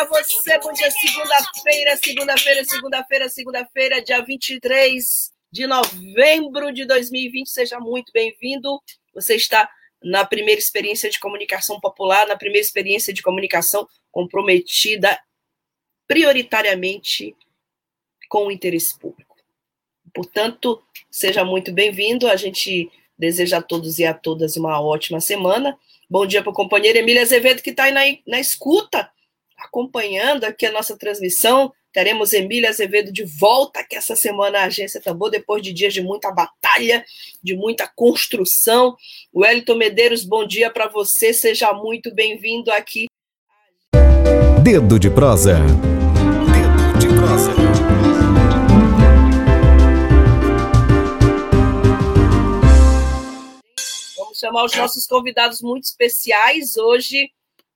[0.00, 0.58] Para você.
[0.58, 7.50] Bom dia, segunda-feira, segunda-feira, segunda-feira, segunda-feira, dia 23 de novembro de 2020.
[7.50, 8.80] Seja muito bem-vindo.
[9.14, 9.68] Você está
[10.02, 15.20] na primeira experiência de comunicação popular, na primeira experiência de comunicação comprometida
[16.08, 17.36] prioritariamente
[18.28, 19.36] com o interesse público.
[20.14, 22.26] Portanto, seja muito bem-vindo.
[22.26, 25.78] A gente deseja a todos e a todas uma ótima semana.
[26.08, 29.10] Bom dia para o companheiro Emília Azevedo, que está aí na, na escuta
[29.60, 31.72] acompanhando aqui a nossa transmissão.
[31.92, 36.00] Teremos Emília Azevedo de volta aqui essa semana a Agência Tambor, depois de dias de
[36.00, 37.04] muita batalha,
[37.42, 38.96] de muita construção.
[39.34, 43.06] Wellington Medeiros, bom dia para você, seja muito bem-vindo aqui.
[44.62, 45.54] Dedo de prosa.
[45.54, 47.52] Dedo de prosa.
[54.16, 57.30] Vamos chamar os nossos convidados muito especiais hoje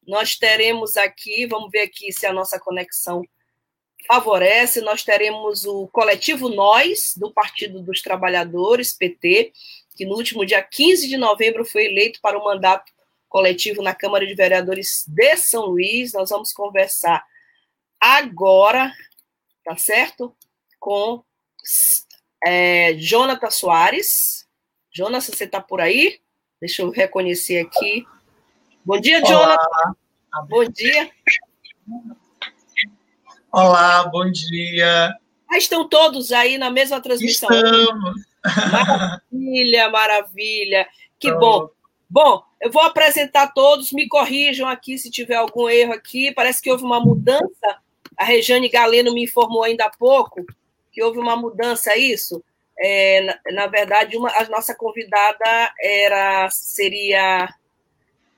[0.06, 3.22] nós teremos aqui, vamos ver aqui se a nossa conexão
[4.06, 9.52] favorece, nós teremos o coletivo Nós, do Partido dos Trabalhadores, PT,
[9.97, 12.92] que no último dia 15 de novembro foi eleito para o mandato
[13.28, 16.12] coletivo na Câmara de Vereadores de São Luís.
[16.12, 17.25] Nós vamos conversar
[18.00, 18.92] agora,
[19.64, 20.36] tá certo?
[20.78, 21.25] Com
[22.44, 24.47] é, Jonathan Soares.
[24.92, 26.20] Jonas, você está por aí?
[26.60, 28.05] Deixa eu reconhecer aqui.
[28.85, 29.57] Bom dia, Jonathan.
[29.57, 30.47] Olá.
[30.47, 31.11] Bom dia.
[33.51, 35.17] Olá, bom dia.
[35.51, 37.49] Ah, estão todos aí na mesma transmissão.
[37.50, 38.15] Estamos.
[38.44, 40.87] Maravilha, maravilha.
[41.19, 41.71] Que bom.
[42.11, 46.31] Bom, eu vou apresentar todos, me corrijam aqui se tiver algum erro aqui.
[46.34, 47.78] Parece que houve uma mudança.
[48.19, 50.44] A Rejane Galeno me informou ainda há pouco
[50.93, 52.44] que houve uma mudança, é isso?
[52.78, 57.49] É, na, na, verdade, uma, a nossa convidada era seria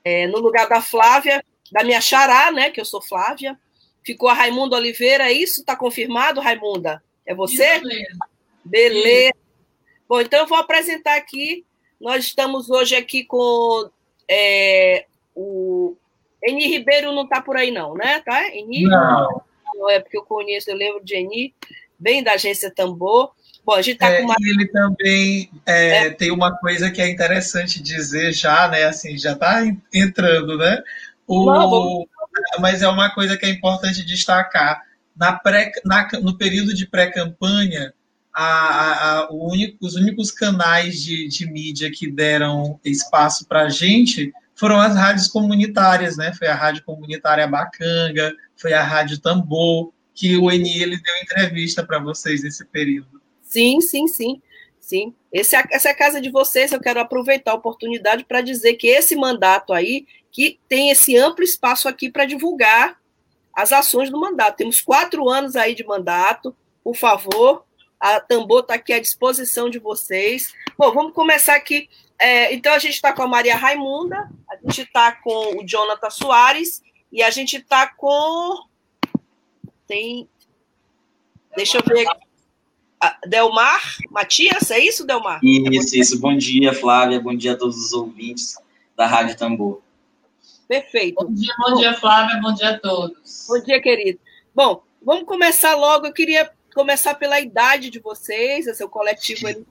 [0.07, 3.59] é, no lugar da Flávia, da minha xará, né, que eu sou Flávia,
[4.01, 5.59] ficou a Raimunda Oliveira, é isso?
[5.59, 7.03] Está confirmado, Raimunda?
[7.25, 7.79] É você?
[7.79, 8.17] Beleza.
[8.63, 9.33] Beleza.
[10.07, 11.65] Bom, então eu vou apresentar aqui,
[11.99, 13.89] nós estamos hoje aqui com
[14.29, 15.97] é, o...
[16.41, 18.21] Eni Ribeiro não está por aí não, né?
[18.21, 18.47] Tá?
[18.55, 18.83] Eni?
[18.83, 19.41] Não.
[19.75, 21.53] Não é porque eu conheço, eu lembro de Eni,
[21.99, 23.33] bem da agência Tambor.
[23.67, 24.35] Bom, a gente tá é, com uma...
[24.39, 26.09] Ele também é, é.
[26.09, 28.85] tem uma coisa que é interessante dizer já, né?
[28.85, 29.61] Assim, já está
[29.93, 30.81] entrando, né?
[31.27, 32.05] O, Não, vamos...
[32.59, 34.81] Mas é uma coisa que é importante destacar.
[35.13, 37.93] Na pré, na, no período de pré-campanha,
[39.31, 44.95] único, os únicos canais de, de mídia que deram espaço para a gente foram as
[44.95, 46.31] rádios comunitárias, né?
[46.33, 51.83] Foi a Rádio Comunitária Bacanga, foi a Rádio Tambor, que o Eni ele deu entrevista
[51.83, 53.16] para vocês nesse período.
[53.47, 54.41] Sim, sim, sim.
[54.79, 55.15] Sim.
[55.31, 56.71] Esse, é essa é a casa de vocês.
[56.71, 61.43] Eu quero aproveitar a oportunidade para dizer que esse mandato aí, que tem esse amplo
[61.43, 62.99] espaço aqui para divulgar
[63.53, 64.57] as ações do mandato.
[64.57, 66.55] Temos quatro anos aí de mandato.
[66.83, 67.65] Por favor,
[67.99, 70.53] a Tambor está aqui à disposição de vocês.
[70.77, 71.89] Bom, vamos começar aqui.
[72.19, 76.09] É, então, a gente está com a Maria Raimunda, a gente está com o Jonathan
[76.09, 76.81] Soares
[77.11, 78.63] e a gente está com.
[79.87, 80.29] Tem.
[81.55, 82.26] Deixa eu ver aqui.
[83.27, 85.39] Delmar Matias, é isso, Delmar?
[85.43, 86.19] Isso, isso.
[86.19, 87.19] Bom dia, Flávia.
[87.19, 88.55] Bom dia a todos os ouvintes
[88.95, 89.81] da Rádio Tambor.
[90.67, 91.23] Perfeito.
[91.23, 92.41] Bom dia, bom dia, Flávia.
[92.41, 93.45] Bom dia a todos.
[93.47, 94.19] Bom dia, querido.
[94.53, 96.07] Bom, vamos começar logo.
[96.07, 98.67] Eu queria começar pela idade de vocês.
[98.67, 99.65] O seu coletivo ele,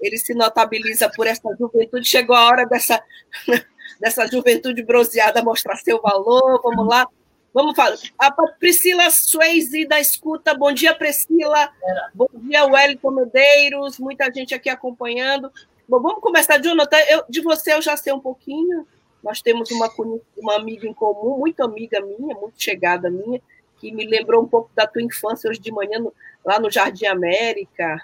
[0.00, 2.08] ele se notabiliza por essa juventude.
[2.08, 3.02] Chegou a hora dessa,
[4.00, 6.60] dessa juventude bronzeada mostrar seu valor.
[6.62, 7.08] Vamos lá.
[7.58, 7.96] Vamos falar.
[8.16, 10.54] A Priscila Swayze da Escuta.
[10.54, 11.68] Bom dia, Priscila.
[12.14, 13.98] Bom dia, Wellington Medeiros.
[13.98, 15.50] Muita gente aqui acompanhando.
[15.88, 16.98] Bom, vamos começar, Jonathan.
[17.08, 18.86] Eu, de você eu já sei um pouquinho.
[19.24, 19.90] Nós temos uma,
[20.36, 23.42] uma amiga em comum, muito amiga minha, muito chegada minha,
[23.78, 26.14] que me lembrou um pouco da tua infância hoje de manhã, no,
[26.44, 28.00] lá no Jardim América.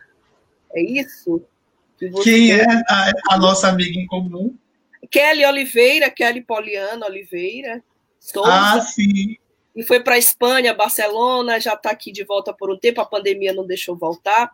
[0.75, 1.41] É isso?
[1.97, 2.25] Que você...
[2.25, 4.53] Quem é a, a nossa amiga em comum?
[5.09, 7.81] Kelly Oliveira, Kelly Poliana Oliveira.
[8.19, 8.51] Souza.
[8.51, 9.37] Ah, sim.
[9.75, 13.07] E foi para a Espanha, Barcelona, já está aqui de volta por um tempo, a
[13.07, 14.53] pandemia não deixou voltar,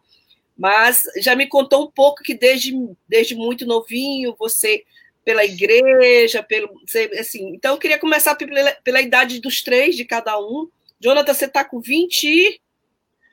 [0.56, 2.72] mas já me contou um pouco que desde,
[3.08, 4.84] desde muito novinho você
[5.24, 6.80] pela igreja, pelo
[7.18, 7.54] assim.
[7.54, 10.68] Então eu queria começar pela, pela idade dos três de cada um.
[10.98, 12.60] Jonathan, você está com 20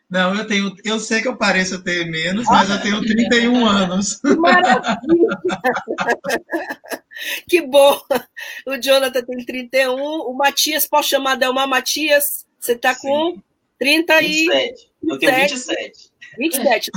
[0.10, 0.74] não, eu tenho.
[0.86, 4.22] Eu sei que eu pareço ter menos, mas eu tenho 31 anos.
[4.24, 4.82] Maravilha!
[7.48, 8.00] que bom!
[8.66, 12.46] O Jonathan tem 31, o Matias, posso chamar Delmar Matias?
[12.58, 13.42] Você está com
[13.80, 14.26] 30 e.
[14.26, 14.92] 27.
[15.04, 16.12] Eu tenho 27.
[16.38, 16.92] 27,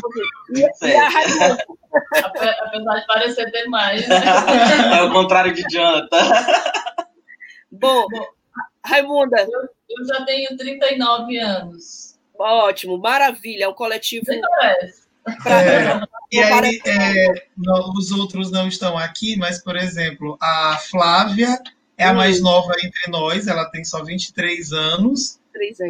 [0.50, 1.64] e, e a Raimunda?
[2.66, 4.06] Apesar de parecer ter mais.
[4.06, 4.20] Né?
[4.98, 6.30] É o contrário de Jonathan.
[7.72, 8.06] Bom,
[8.84, 9.40] Raimunda.
[9.40, 9.68] Eu,
[9.98, 12.09] eu já tenho 39 anos.
[12.40, 13.64] Ótimo, maravilha.
[13.64, 14.24] É um coletivo.
[14.32, 14.90] É,
[16.32, 21.60] e aí, é, não, os outros não estão aqui, mas, por exemplo, a Flávia
[21.98, 22.44] é a mais hum.
[22.44, 25.38] nova entre nós, ela tem só 23 anos.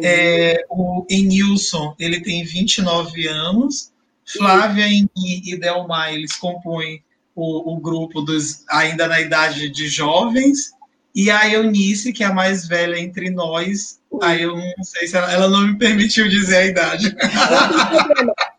[0.03, 3.93] É, o Enilson, ele tem 29 anos.
[4.25, 7.01] Flávia e, e Delmar, eles compõem
[7.33, 10.71] o, o grupo dos ainda na idade de jovens.
[11.15, 15.15] E a Eunice, que é a mais velha entre nós, aí eu não sei se
[15.15, 17.15] ela, ela não me permitiu dizer a idade.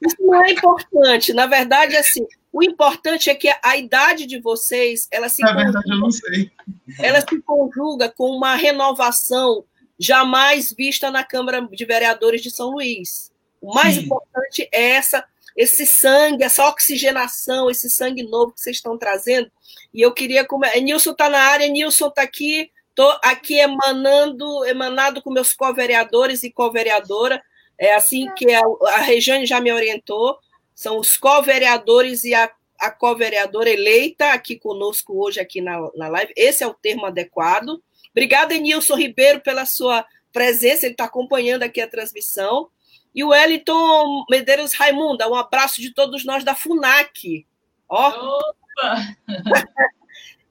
[0.00, 1.32] Isso não é importante.
[1.32, 5.90] Na verdade, assim, o importante é que a, idade de vocês, ela se Na verdade,
[5.90, 6.50] eu não sei.
[6.98, 9.64] Ela se conjuga com uma renovação
[9.98, 13.30] jamais vista na Câmara de Vereadores de São Luís.
[13.60, 14.02] O mais Sim.
[14.02, 15.24] importante é essa
[15.56, 19.50] esse sangue, essa oxigenação, esse sangue novo que vocês estão trazendo.
[19.92, 20.44] E eu queria.
[20.44, 20.68] Come...
[20.80, 26.52] Nilson está na área, Nilson está aqui, estou aqui emanando, emanado com meus co-vereadores e
[26.52, 27.42] co-vereadora.
[27.78, 30.38] É assim que a, a Regiane já me orientou.
[30.74, 36.32] São os co-vereadores e a, a co-vereadora eleita aqui conosco hoje, aqui na, na live.
[36.36, 37.82] Esse é o termo adequado.
[38.10, 40.86] Obrigada, Nilson Ribeiro, pela sua presença.
[40.86, 42.68] Ele está acompanhando aqui a transmissão.
[43.14, 47.46] E o Wellington Medeiros Raimunda, um abraço de todos nós da FUNAC.
[47.88, 48.08] Ó.
[48.08, 49.16] Opa!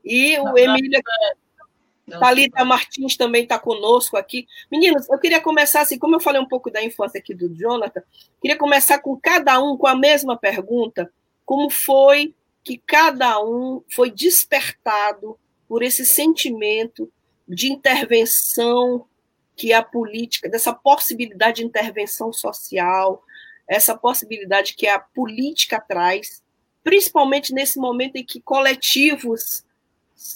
[0.06, 1.02] e o Emília
[2.20, 4.48] Thalita Martins também está conosco aqui.
[4.72, 8.02] Meninos, eu queria começar assim, como eu falei um pouco da infância aqui do Jonathan,
[8.42, 11.12] queria começar com cada um com a mesma pergunta:
[11.46, 15.38] como foi que cada um foi despertado
[15.68, 17.12] por esse sentimento
[17.48, 19.06] de intervenção
[19.56, 23.24] que a política, dessa possibilidade de intervenção social,
[23.68, 26.44] essa possibilidade que a política traz,
[26.84, 29.64] principalmente nesse momento em que coletivos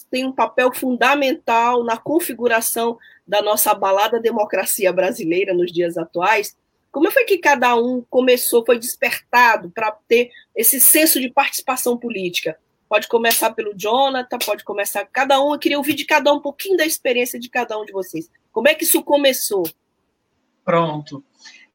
[0.10, 2.98] têm um papel fundamental na configuração
[3.28, 6.56] da nossa abalada democracia brasileira nos dias atuais.
[6.92, 12.58] Como foi que cada um começou, foi despertado para ter esse senso de participação política?
[12.88, 15.54] Pode começar pelo Jonathan, pode começar cada um.
[15.54, 18.30] Eu queria ouvir de cada um um pouquinho da experiência de cada um de vocês.
[18.52, 19.68] Como é que isso começou?
[20.64, 21.24] Pronto.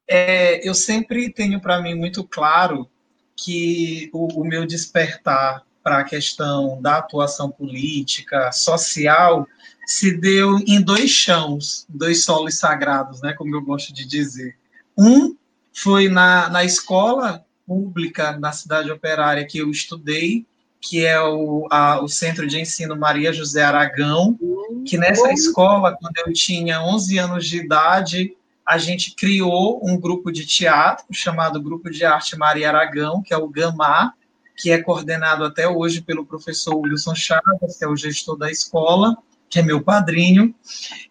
[0.09, 2.89] É, eu sempre tenho para mim muito claro
[3.37, 9.47] que o, o meu despertar para a questão da atuação política, social,
[9.87, 14.57] se deu em dois chãos, dois solos sagrados, né, como eu gosto de dizer.
[14.97, 15.37] Um
[15.73, 20.47] foi na, na escola pública na cidade operária que eu estudei,
[20.81, 24.39] que é o, a, o Centro de Ensino Maria José Aragão,
[24.87, 28.35] que nessa escola, quando eu tinha 11 anos de idade,
[28.67, 33.37] a gente criou um grupo de teatro chamado Grupo de Arte Maria Aragão, que é
[33.37, 34.15] o GAMA,
[34.61, 39.17] que é coordenado até hoje pelo professor Wilson Chagas, que é o gestor da escola,
[39.49, 40.55] que é meu padrinho.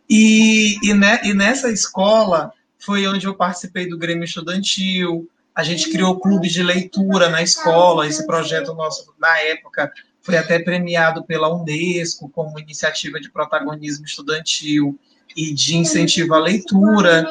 [0.09, 5.89] E, e, ne, e nessa escola foi onde eu participei do Grêmio Estudantil, a gente
[5.89, 9.91] criou clube de leitura na escola, esse projeto nosso, na época,
[10.21, 14.97] foi até premiado pela Unesco como iniciativa de protagonismo estudantil
[15.35, 17.27] e de incentivo à leitura.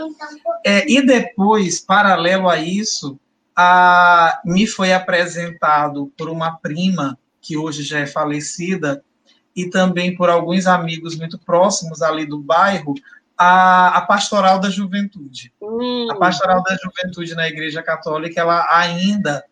[0.64, 3.18] É, e depois, paralelo a isso,
[3.60, 9.02] a, me foi apresentado por uma prima, que hoje já é falecida,
[9.54, 12.94] e também por alguns amigos muito próximos ali do bairro,
[13.36, 15.52] a, a pastoral da juventude.
[15.60, 16.06] Hum.
[16.08, 19.44] A pastoral da juventude na Igreja Católica, ela ainda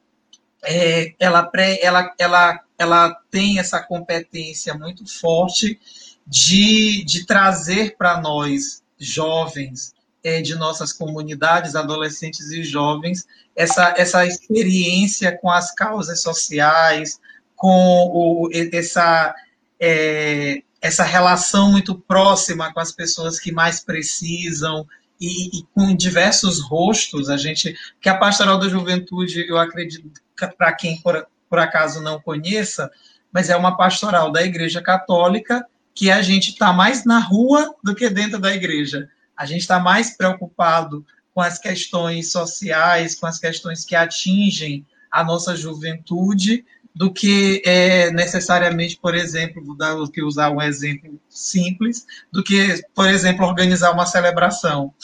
[0.62, 5.80] é, ela, pré, ela, ela, ela tem essa competência muito forte
[6.24, 9.95] de, de trazer para nós, jovens,
[10.26, 17.20] é, de nossas comunidades, adolescentes e jovens, essa, essa experiência com as causas sociais,
[17.54, 19.32] com o, essa,
[19.78, 24.84] é, essa relação muito próxima com as pessoas que mais precisam
[25.20, 30.10] e, e com diversos rostos, a gente que a pastoral da juventude, eu acredito,
[30.58, 32.90] para quem por, por acaso não conheça,
[33.32, 35.64] mas é uma pastoral da Igreja Católica
[35.94, 39.08] que a gente está mais na rua do que dentro da igreja.
[39.36, 45.22] A gente está mais preocupado com as questões sociais, com as questões que atingem a
[45.22, 46.64] nossa juventude,
[46.96, 52.82] do que é, necessariamente, por exemplo, vou dar, que usar um exemplo simples, do que,
[52.94, 54.94] por exemplo, organizar uma celebração.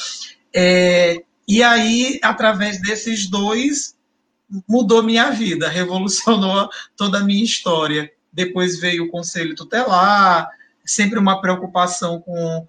[0.54, 3.94] É, e aí, através desses dois,
[4.66, 8.10] mudou minha vida, revolucionou toda a minha história.
[8.32, 10.48] Depois veio o conselho tutelar,
[10.86, 12.66] sempre uma preocupação com,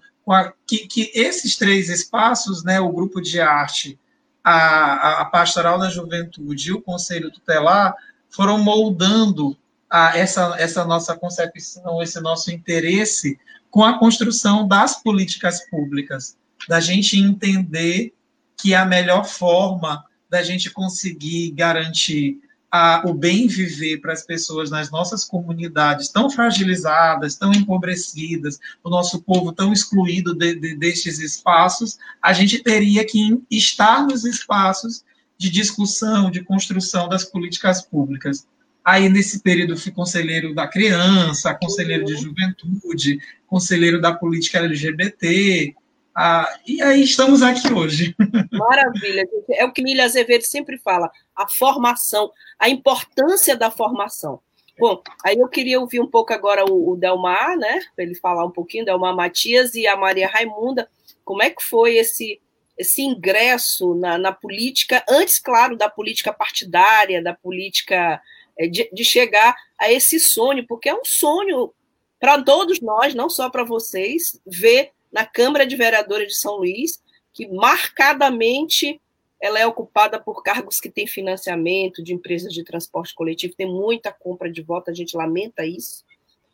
[0.66, 3.98] que, que, esses três espaços, né, o grupo de arte,
[4.42, 7.94] a, a pastoral da juventude e o conselho tutelar,
[8.30, 9.56] foram moldando
[9.88, 13.38] a, essa, essa nossa concepção, esse nosso interesse
[13.70, 16.36] com a construção das políticas públicas,
[16.68, 18.14] da gente entender
[18.56, 22.40] que a melhor forma da gente conseguir garantir
[22.76, 28.90] a, o bem viver para as pessoas nas nossas comunidades tão fragilizadas, tão empobrecidas, o
[28.90, 35.04] nosso povo tão excluído de, de, destes espaços, a gente teria que estar nos espaços
[35.38, 38.44] de discussão, de construção das políticas públicas.
[38.84, 45.76] Aí, nesse período, fui conselheiro da criança, conselheiro de juventude, conselheiro da política LGBT,
[46.16, 48.14] ah, e aí estamos aqui hoje.
[48.52, 54.40] Maravilha, é o que Milha Azevedo sempre fala, a formação, a importância da formação.
[54.78, 58.44] Bom, aí eu queria ouvir um pouco agora o, o Delmar, né, para ele falar
[58.44, 60.88] um pouquinho, Delmar Matias e a Maria Raimunda,
[61.24, 62.40] como é que foi esse
[62.76, 68.20] esse ingresso na, na, política, antes, claro, da política partidária, da política
[68.58, 71.72] é, de, de chegar a esse sonho, porque é um sonho
[72.18, 77.00] para todos nós, não só para vocês, ver na Câmara de Vereadores de São Luís
[77.32, 79.00] que marcadamente
[79.40, 84.12] ela é ocupada por cargos que têm financiamento de empresas de transporte coletivo, tem muita
[84.12, 86.04] compra de voto, a gente lamenta isso.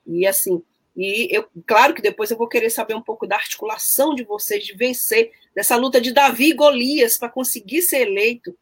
[0.06, 0.62] E assim,
[0.96, 4.64] e eu, claro que depois eu vou querer saber um pouco da articulação de vocês
[4.64, 8.56] de vencer dessa luta de Davi e Golias para conseguir ser eleito.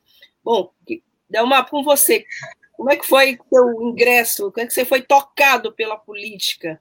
[0.44, 0.70] Bom,
[1.28, 2.24] Delmar, com você,
[2.72, 4.52] como é que foi seu ingresso?
[4.52, 6.80] Como é que você foi tocado pela política?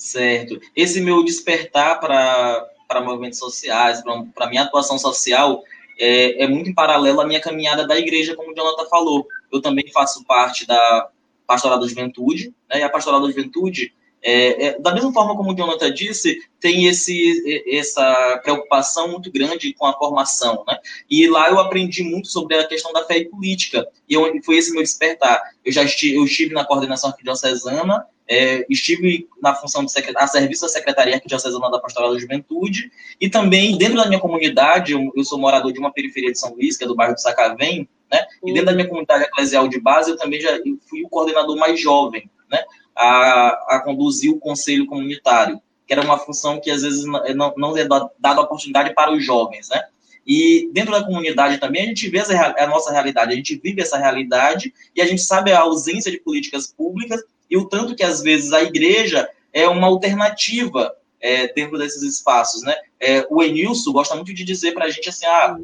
[0.00, 0.58] Certo.
[0.74, 4.02] Esse meu despertar para movimentos sociais,
[4.34, 5.62] para minha atuação social,
[5.98, 9.28] é, é, muito em paralelo à minha caminhada da igreja, como o Jonathan falou.
[9.52, 11.10] Eu também faço parte da
[11.46, 13.92] Pastoral da Juventude, né, e a Pastoral da Juventude
[14.22, 19.72] é, é, da mesma forma como o Jonathan disse, tem esse, essa preocupação muito grande
[19.72, 20.78] com a formação, né?
[21.10, 24.56] E lá eu aprendi muito sobre a questão da fé e política, e eu, foi
[24.56, 25.40] esse meu despertar.
[25.64, 30.62] Eu já estive, eu estive na coordenação arquidiocesana, é, estive na função de a serviço
[30.62, 35.24] da Secretaria Arquidiocesana da Pastoral da Juventude, e também dentro da minha comunidade, eu, eu,
[35.24, 38.24] sou morador de uma periferia de São Luís, que é do bairro de Sacavém, né?
[38.44, 40.50] E dentro da minha comunidade eclesial de base, eu também já
[40.88, 42.62] fui o coordenador mais jovem, né?
[42.96, 47.76] A, a conduzir o conselho comunitário, que era uma função que às vezes não, não
[47.76, 49.82] é dada oportunidade para os jovens, né?
[50.26, 53.80] E dentro da comunidade também a gente vê essa, a nossa realidade, a gente vive
[53.80, 57.20] essa realidade e a gente sabe a ausência de políticas públicas
[57.50, 62.62] e o tanto que às vezes a igreja é uma alternativa é, dentro desses espaços,
[62.62, 62.76] né?
[62.98, 65.58] É, o Enilson gosta muito de dizer para a gente assim, ah,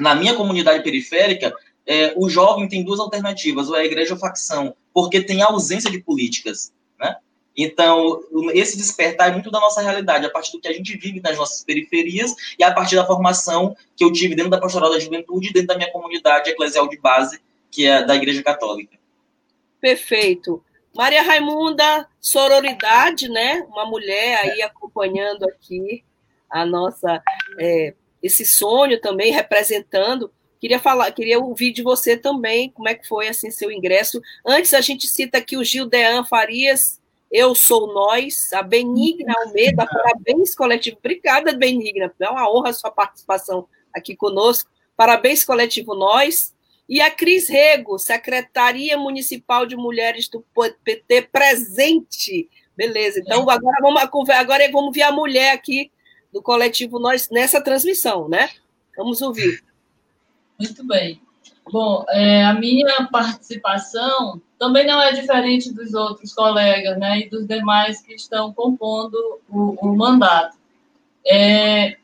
[0.00, 1.54] na minha comunidade periférica
[1.86, 5.90] é, o jovem tem duas alternativas, ou é a igreja ou facção, porque tem ausência
[5.90, 7.16] de políticas, né?
[7.56, 8.20] Então,
[8.54, 11.36] esse despertar é muito da nossa realidade, a partir do que a gente vive nas
[11.36, 15.52] nossas periferias e a partir da formação que eu tive dentro da pastoral da juventude,
[15.52, 18.96] dentro da minha comunidade eclesial de base, que é da Igreja Católica.
[19.80, 20.64] Perfeito.
[20.94, 23.66] Maria Raimunda, sororidade, né?
[23.68, 26.04] Uma mulher aí acompanhando aqui
[26.48, 27.22] a nossa
[27.58, 30.30] é, esse sonho também representando
[30.62, 34.22] Queria falar, queria ouvir de você também como é que foi assim seu ingresso.
[34.46, 37.00] Antes a gente cita aqui o Gil Dean Farias,
[37.32, 40.98] eu sou nós, a Benigna Almeida, parabéns coletivo.
[40.98, 44.70] Obrigada, Benigna, é uma honra a sua participação aqui conosco.
[44.96, 46.54] Parabéns coletivo nós.
[46.88, 50.44] E a Cris Rego, Secretaria Municipal de Mulheres do
[50.84, 52.48] PT presente.
[52.76, 53.18] Beleza.
[53.18, 55.90] Então agora vamos agora vamos ver a mulher aqui
[56.32, 58.48] do coletivo nós nessa transmissão, né?
[58.96, 59.60] Vamos ouvir.
[60.62, 61.20] Muito bem.
[61.70, 67.46] Bom, é, a minha participação também não é diferente dos outros colegas, né, e dos
[67.46, 70.56] demais que estão compondo o, o mandato.
[71.26, 71.96] É,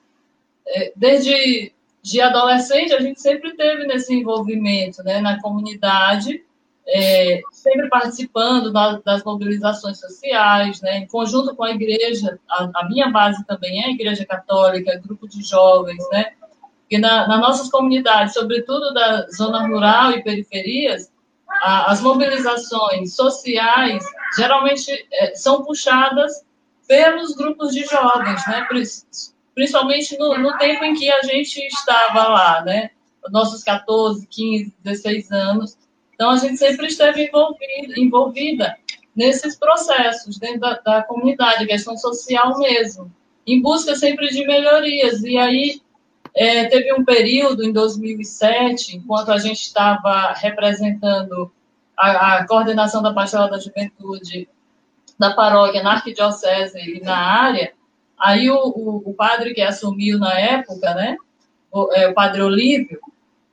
[0.67, 1.73] é, desde
[2.03, 6.43] de adolescente, a gente sempre teve nesse envolvimento, né, na comunidade,
[6.87, 12.88] é, sempre participando das, das, mobilizações sociais, né, em conjunto com a igreja, a, a
[12.88, 16.33] minha base também é a Igreja Católica, grupo de jovens, né,
[16.88, 21.12] porque na, nas nossas comunidades, sobretudo da zona rural e periferias,
[21.62, 24.02] a, as mobilizações sociais
[24.35, 26.33] geralmente é, são puxadas
[26.88, 28.66] pelos grupos de jovens, né?
[29.54, 32.90] principalmente no, no, tempo em que a gente estava lá, né?
[33.30, 35.76] nossos 14, 15, 16 anos.
[36.14, 38.78] Então, a gente sempre esteve envolvida, envolvida
[39.14, 43.12] nesses processos dentro da, da comunidade, questão social mesmo,
[43.47, 45.23] em busca sempre de melhorias.
[45.23, 45.83] E aí,
[46.38, 51.50] é, teve um período em 2007, enquanto a gente estava representando
[51.97, 54.49] a, a, coordenação da Pastoral da Juventude
[55.18, 57.73] da paróquia na arquidiocese e na área,
[58.16, 61.16] aí o, o, o padre que assumiu na época, né,
[61.73, 63.00] o, é, o padre Olívio,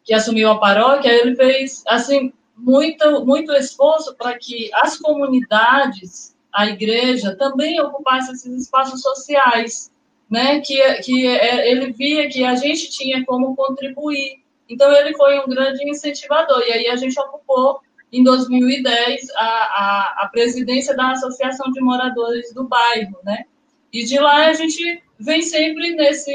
[0.03, 6.67] que assumiu a paróquia, ele fez, assim, muito, muito esforço para que as comunidades, a
[6.67, 9.91] igreja, também ocupassem esses espaços sociais,
[10.29, 10.59] né?
[10.61, 14.43] Que, que é, ele via que a gente tinha como contribuir.
[14.67, 16.63] Então, ele foi um grande incentivador.
[16.67, 17.79] E aí a gente ocupou,
[18.11, 23.45] em 2010, a, a, a presidência da Associação de Moradores do Bairro, né?
[23.91, 26.33] E de lá a gente vem sempre nesse,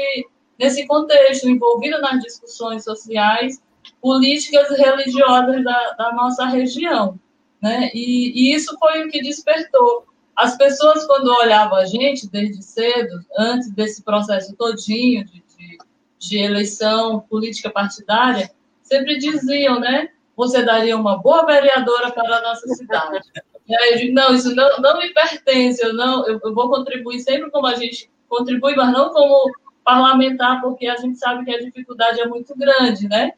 [0.57, 3.61] nesse contexto, envolvido nas discussões sociais,
[4.01, 7.19] políticas religiosas da, da nossa região.
[7.61, 7.91] Né?
[7.93, 10.05] E, e, isso foi o que despertou.
[10.35, 15.77] As pessoas, quando olhavam a gente desde cedo, antes desse processo todinho de, de,
[16.19, 18.49] de eleição política partidária,
[18.81, 20.09] sempre diziam, né?
[20.35, 23.19] Você daria uma boa vereadora para a nossa cidade.
[23.67, 26.69] E aí eu digo, não, isso não, não me pertence, eu, não, eu, eu vou
[26.69, 29.51] contribuir sempre como a gente contribui, mas não como
[29.83, 33.33] parlamentar, porque a gente sabe que a dificuldade é muito grande, né?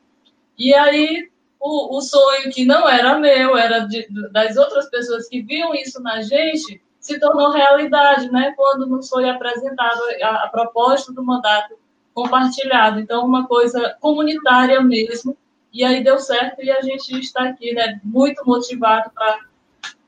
[0.58, 1.30] E aí,
[1.64, 6.02] o, o sonho que não era meu, era de, das outras pessoas que viam isso
[6.02, 8.54] na gente, se tornou realidade, né?
[8.58, 11.76] Quando nos foi apresentado a, proposta do mandato
[12.14, 13.00] compartilhado.
[13.00, 15.38] Então, uma coisa comunitária mesmo.
[15.72, 18.00] E aí deu certo e a gente está aqui, né?
[18.04, 19.40] Muito motivado para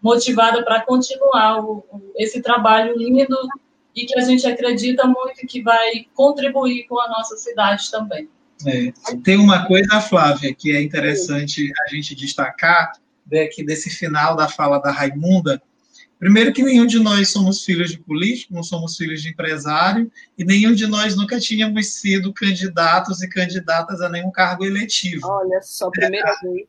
[0.01, 1.83] motivada para continuar o,
[2.17, 3.35] esse trabalho lindo
[3.95, 8.29] e que a gente acredita muito que vai contribuir com a nossa cidade também.
[8.65, 8.93] É.
[9.24, 12.93] Tem uma coisa, Flávia, que é interessante a gente destacar
[13.25, 15.62] daqui né, desse final da fala da Raimunda.
[16.17, 20.45] Primeiro que nenhum de nós somos filhos de político, não somos filhos de empresário, e
[20.45, 25.28] nenhum de nós nunca tínhamos sido candidatos e candidatas a nenhum cargo eletivo.
[25.28, 26.67] Olha só, primeira é, vez.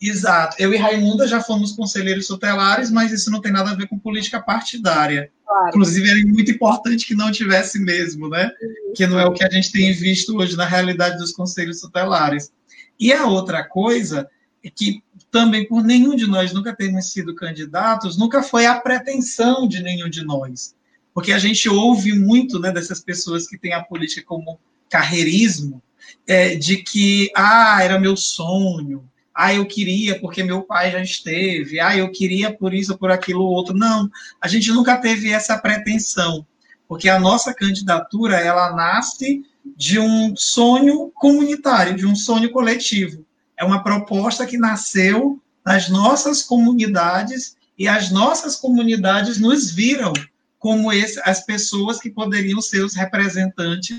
[0.00, 0.56] Exato.
[0.58, 3.98] Eu e Raimunda já fomos conselheiros tutelares, mas isso não tem nada a ver com
[3.98, 5.30] política partidária.
[5.48, 5.68] Claro.
[5.68, 8.50] Inclusive, era muito importante que não tivesse mesmo, né?
[8.94, 12.52] Que não é o que a gente tem visto hoje na realidade dos conselhos tutelares.
[13.00, 14.28] E a outra coisa
[14.62, 19.66] é que também por nenhum de nós nunca termos sido candidatos, nunca foi a pretensão
[19.66, 20.74] de nenhum de nós.
[21.14, 25.82] Porque a gente ouve muito né, dessas pessoas que têm a política como carreirismo,
[26.26, 29.08] é, de que, ah, era meu sonho,
[29.40, 33.44] ah, eu queria porque meu pai já esteve, ah, eu queria por isso por aquilo
[33.44, 33.72] ou outro.
[33.72, 36.44] Não, a gente nunca teve essa pretensão,
[36.88, 39.44] porque a nossa candidatura, ela nasce
[39.76, 43.24] de um sonho comunitário, de um sonho coletivo.
[43.56, 50.12] É uma proposta que nasceu nas nossas comunidades e as nossas comunidades nos viram
[50.58, 53.96] como esse, as pessoas que poderiam ser os representantes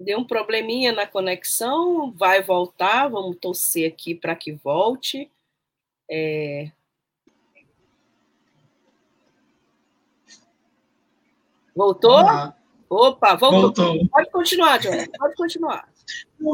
[0.00, 5.30] deu um probleminha na conexão, vai voltar, vamos torcer aqui para que volte.
[6.10, 6.72] É...
[11.76, 12.18] Voltou?
[12.18, 12.56] Ah,
[12.88, 13.86] Opa, voltou.
[13.86, 14.08] voltou.
[14.08, 14.90] Pode continuar, John.
[15.18, 15.88] Pode continuar.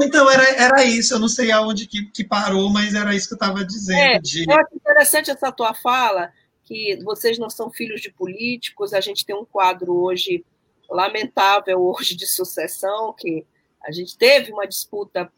[0.02, 1.14] Então, era, era isso.
[1.14, 3.98] Eu não sei aonde que, que parou, mas era isso que eu estava dizendo.
[3.98, 4.44] É, de...
[4.46, 6.30] Eu acho interessante essa tua fala,
[6.64, 8.92] que vocês não são filhos de políticos.
[8.92, 10.44] A gente tem um quadro hoje
[10.90, 13.44] lamentável hoje de sucessão, que
[13.84, 15.30] a gente teve uma disputa,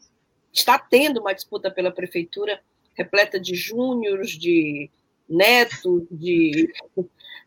[0.51, 2.61] está tendo uma disputa pela prefeitura
[2.95, 4.89] repleta de júniores, de
[5.27, 6.73] netos, de,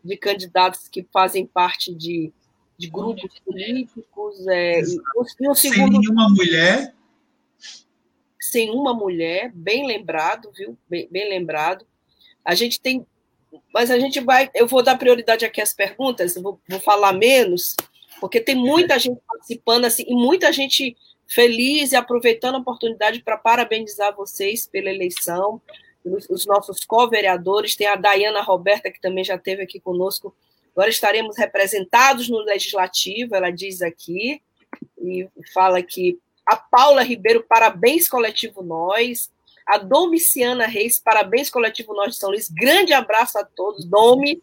[0.02, 2.32] de candidatos que fazem parte de,
[2.78, 4.46] de grupos políticos.
[4.46, 6.94] É, e, sem nenhuma mulher.
[8.40, 10.76] Sem uma mulher, bem lembrado, viu?
[10.88, 11.86] Bem, bem lembrado.
[12.44, 13.06] A gente tem
[13.72, 14.50] mas a gente vai.
[14.54, 17.76] Eu vou dar prioridade aqui às perguntas, vou, vou falar menos,
[18.22, 23.36] porque tem muita gente participando assim, e muita gente feliz e aproveitando a oportunidade para
[23.36, 25.60] parabenizar vocês pela eleição,
[26.04, 30.32] os nossos co-vereadores, tem a Dayana Roberta, que também já esteve aqui conosco.
[30.70, 34.40] Agora estaremos representados no Legislativo, ela diz aqui,
[35.00, 39.32] e fala que a Paula Ribeiro, parabéns coletivo nós.
[39.66, 42.48] A Domiciana Reis, parabéns coletivo nós de São Luís.
[42.48, 43.84] Grande abraço a todos.
[43.84, 44.40] Domi,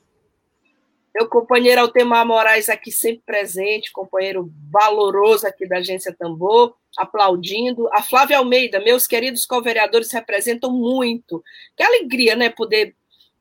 [1.13, 7.89] meu companheiro Altemar Moraes aqui sempre presente, companheiro valoroso aqui da Agência Tambor, aplaudindo.
[7.93, 11.43] A Flávia Almeida, meus queridos co-vereadores representam muito.
[11.75, 12.95] Que alegria, né, poder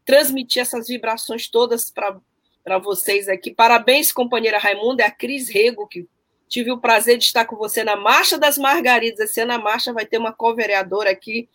[0.05, 3.51] transmitir essas vibrações todas para vocês aqui.
[3.51, 6.09] Parabéns, companheira Raimunda, é a Cris Rego que
[6.49, 9.21] tive o prazer de estar com você na Marcha das Margaridas.
[9.21, 11.47] Esse ano a marcha vai ter uma co-vereadora aqui,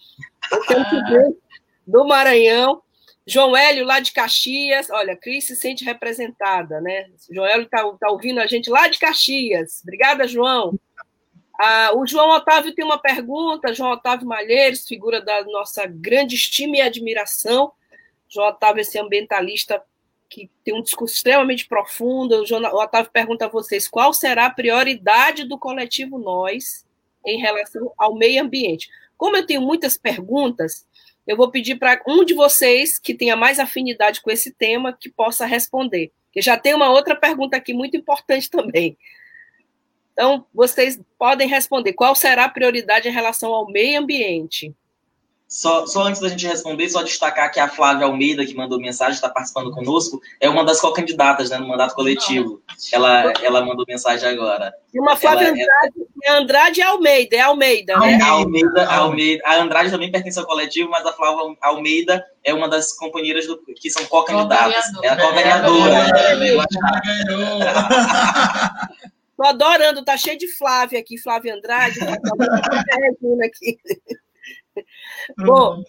[1.88, 2.83] do Maranhão.
[3.26, 4.90] João Hélio, lá de Caxias.
[4.90, 7.10] Olha, Cris se sente representada, né?
[7.32, 9.82] João Hélio está tá ouvindo a gente lá de Caxias.
[9.84, 10.78] Obrigada, João.
[11.60, 13.74] Ah, o João Otávio tem uma pergunta.
[13.74, 17.72] João Otávio Malheiros, figura da nossa grande estima e admiração.
[18.28, 19.82] João Otávio, esse ambientalista
[20.30, 22.42] que tem um discurso extremamente profundo.
[22.42, 26.86] O, João, o Otávio pergunta a vocês qual será a prioridade do coletivo Nós
[27.26, 28.90] em relação ao meio ambiente.
[29.16, 30.86] Como eu tenho muitas perguntas,
[31.26, 35.10] eu vou pedir para um de vocês que tenha mais afinidade com esse tema que
[35.10, 36.12] possa responder.
[36.32, 38.98] Que já tem uma outra pergunta aqui muito importante também.
[40.12, 41.94] Então, vocês podem responder.
[41.94, 44.74] Qual será a prioridade em relação ao meio ambiente?
[45.54, 49.14] Só, só antes da gente responder, só destacar que a Flávia Almeida, que mandou mensagem,
[49.14, 52.60] está participando conosco, é uma das co-candidatas né, no mandato coletivo.
[52.92, 54.74] Ela, ela mandou mensagem agora.
[54.92, 58.20] E uma Flávia ela, Andrade, é Andrade Almeida, é Almeida, né?
[58.24, 59.44] Almeida, Almeida.
[59.46, 63.56] A Andrade também pertence ao coletivo, mas a Flávia Almeida é uma das companheiras do,
[63.80, 64.86] que são co-candidatas.
[65.04, 66.08] É a co-vereadora.
[69.38, 72.00] Tô adorando, tá cheio de Flávia aqui, Flávia Andrade.
[72.00, 72.08] Tá
[73.46, 73.78] aqui.
[75.38, 75.84] Bom,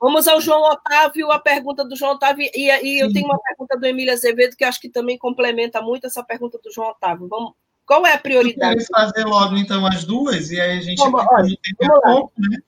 [0.00, 3.78] vamos ao João Otávio, a pergunta do João Otávio, e, e eu tenho uma pergunta
[3.78, 7.28] do Emília Azevedo que acho que também complementa muito essa pergunta do João Otávio.
[7.28, 7.52] Vamos,
[7.86, 8.74] qual é a prioridade?
[8.74, 11.56] Vamos fazer logo, então, as duas, e aí a gente vamos, olha,
[12.02, 12.58] pouco, né?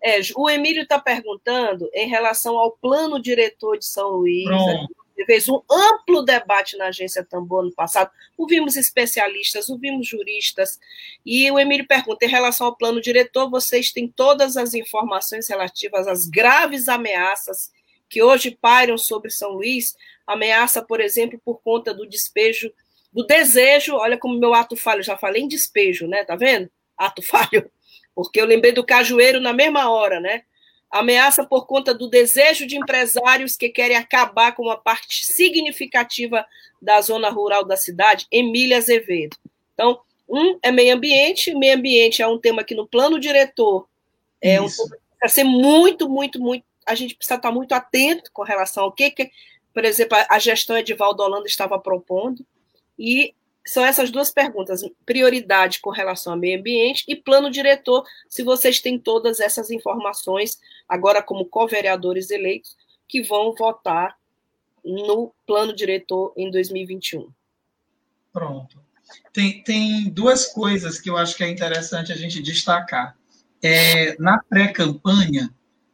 [0.00, 4.44] É, o Emílio está perguntando em relação ao plano diretor de São Luís.
[4.44, 8.10] Pronto fez um amplo debate na agência Tambor no passado.
[8.36, 10.78] Ouvimos especialistas, ouvimos juristas.
[11.24, 16.06] E o Emílio pergunta: em relação ao plano diretor, vocês têm todas as informações relativas
[16.06, 17.72] às graves ameaças
[18.08, 19.96] que hoje pairam sobre São Luís?
[20.26, 22.72] Ameaça, por exemplo, por conta do despejo,
[23.12, 23.96] do desejo.
[23.96, 26.24] Olha como meu ato falho, já falei em despejo, né?
[26.24, 26.70] Tá vendo?
[26.96, 27.70] Ato falho.
[28.14, 30.42] Porque eu lembrei do cajueiro na mesma hora, né?
[30.90, 36.46] Ameaça por conta do desejo de empresários que querem acabar com uma parte significativa
[36.80, 39.36] da zona rural da cidade, Emília Azevedo.
[39.74, 43.88] Então, um é meio ambiente, meio ambiente é um tema que no plano diretor
[44.40, 44.84] é Isso.
[44.84, 48.92] um para ser muito, muito, muito, a gente precisa estar muito atento com relação ao
[48.92, 49.30] que, que
[49.74, 52.44] por exemplo, a gestão Edivaldo Holanda estava propondo,
[52.98, 53.34] e
[53.68, 58.80] são essas duas perguntas: prioridade com relação ao meio ambiente e plano diretor, se vocês
[58.80, 62.76] têm todas essas informações, agora como co-vereadores eleitos,
[63.06, 64.16] que vão votar
[64.84, 67.28] no plano diretor em 2021.
[68.32, 68.80] Pronto.
[69.32, 73.16] Tem, tem duas coisas que eu acho que é interessante a gente destacar.
[73.62, 75.50] É, na pré-campanha,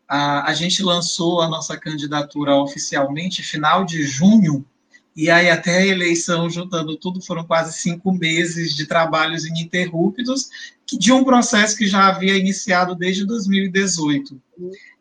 [0.06, 4.64] a, a gente lançou a nossa candidatura oficialmente final de junho
[5.16, 10.48] e aí, até a eleição, juntando tudo, foram quase cinco meses de trabalhos ininterruptos,
[10.87, 14.40] de um processo que já havia iniciado desde 2018.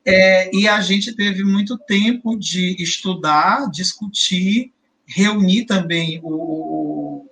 [0.05, 4.71] É, e a gente teve muito tempo de estudar, discutir,
[5.05, 7.25] reunir também o,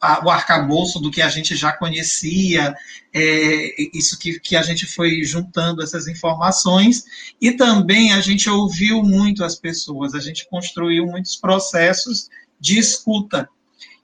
[0.00, 2.74] a, o arcabouço do que a gente já conhecia,
[3.12, 7.04] é, isso que, que a gente foi juntando essas informações,
[7.40, 12.28] e também a gente ouviu muito as pessoas, a gente construiu muitos processos
[12.60, 13.48] de escuta.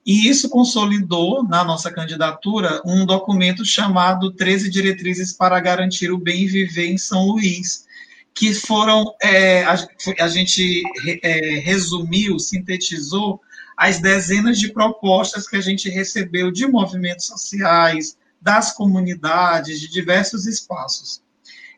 [0.07, 6.47] E isso consolidou na nossa candidatura um documento chamado 13 Diretrizes para Garantir o Bem
[6.47, 7.87] Viver em São Luís,
[8.35, 9.77] que foram, é, a,
[10.21, 10.83] a, gente
[11.23, 13.41] é, resumiu, sintetizou
[13.77, 20.47] as dezenas de propostas que a gente recebeu de movimentos sociais, das comunidades, de diversos
[20.47, 21.23] espaços.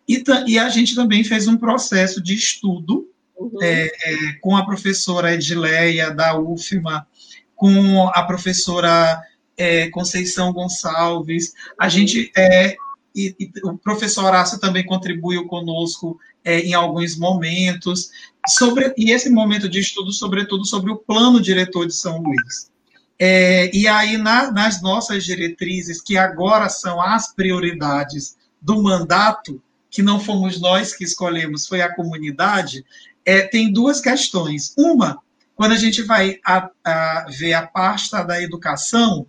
[0.09, 3.63] E, e a gente também fez um processo de estudo uhum.
[3.63, 7.07] é, é, com a professora Edileia, da UFMA,
[7.55, 9.21] com a professora
[9.57, 11.53] é, Conceição Gonçalves.
[11.79, 12.77] A gente é,
[13.15, 18.11] e, e, o professor Horácio também contribuiu conosco é, em alguns momentos,
[18.47, 22.71] sobre, e esse momento de estudo, sobretudo, sobre o plano diretor de São Luís.
[23.19, 30.03] É, e aí, na, nas nossas diretrizes, que agora são as prioridades do mandato, que
[30.03, 32.85] não fomos nós que escolhemos, foi a comunidade,
[33.25, 34.73] é, tem duas questões.
[34.79, 35.19] Uma,
[35.57, 39.27] quando a gente vai a, a ver a pasta da educação,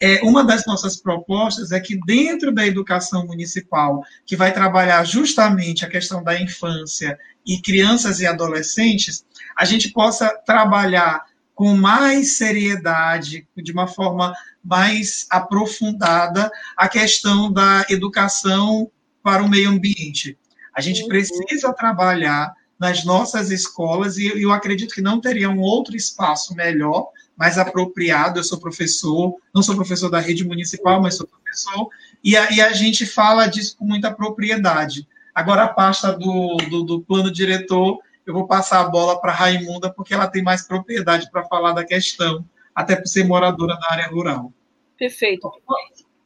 [0.00, 5.84] é, uma das nossas propostas é que, dentro da educação municipal, que vai trabalhar justamente
[5.84, 9.24] a questão da infância e crianças e adolescentes,
[9.56, 14.32] a gente possa trabalhar com mais seriedade, de uma forma
[14.64, 18.90] mais aprofundada, a questão da educação
[19.22, 20.38] para o meio ambiente.
[20.74, 21.08] A gente uhum.
[21.08, 27.10] precisa trabalhar nas nossas escolas, e eu acredito que não teria um outro espaço melhor
[27.40, 28.38] mais apropriado.
[28.38, 31.88] Eu sou professor, não sou professor da rede municipal, mas sou professor,
[32.22, 35.08] e a, e a gente fala disso com muita propriedade.
[35.34, 39.34] Agora, a pasta do, do, do plano diretor, eu vou passar a bola para a
[39.34, 43.90] Raimunda, porque ela tem mais propriedade para falar da questão, até por ser moradora da
[43.90, 44.52] área rural.
[44.98, 45.50] Perfeito.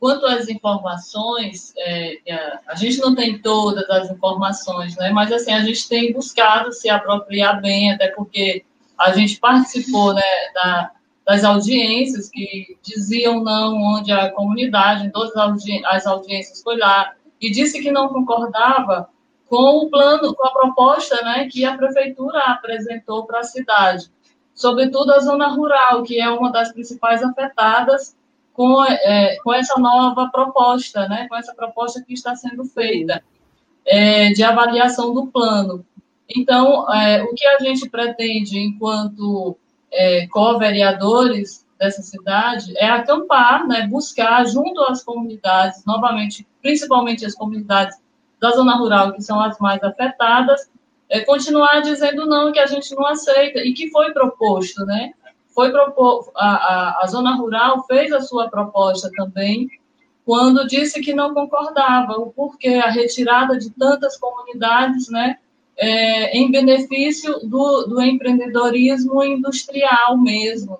[0.00, 2.18] Quanto às informações, é,
[2.66, 5.10] a gente não tem todas as informações, né?
[5.10, 8.64] mas assim, a gente tem buscado se apropriar bem, até porque
[8.98, 10.22] a gente participou né,
[10.54, 10.90] da,
[11.24, 15.32] das audiências que diziam não onde a comunidade, em todas
[15.86, 19.08] as audiências foi lá, e disse que não concordava
[19.48, 24.10] com o plano, com a proposta né, que a prefeitura apresentou para a cidade,
[24.54, 28.16] sobretudo a zona rural, que é uma das principais afetadas
[28.52, 33.22] com, é, com essa nova proposta, né, com essa proposta que está sendo feita
[33.84, 35.84] é, de avaliação do plano.
[36.28, 39.56] Então, é, o que a gente pretende, enquanto
[39.94, 47.98] é, co-vereadores dessa cidade, é acampar, né, buscar junto às comunidades, novamente, principalmente as comunidades
[48.40, 50.70] da zona rural, que são as mais afetadas,
[51.08, 55.12] é, continuar dizendo não, que a gente não aceita, e que foi proposto, né?
[55.54, 59.68] Foi propor, a, a, a zona rural fez a sua proposta também,
[60.24, 65.38] quando disse que não concordava, o porquê a retirada de tantas comunidades, né,
[65.76, 70.78] é, em benefício do, do empreendedorismo industrial mesmo,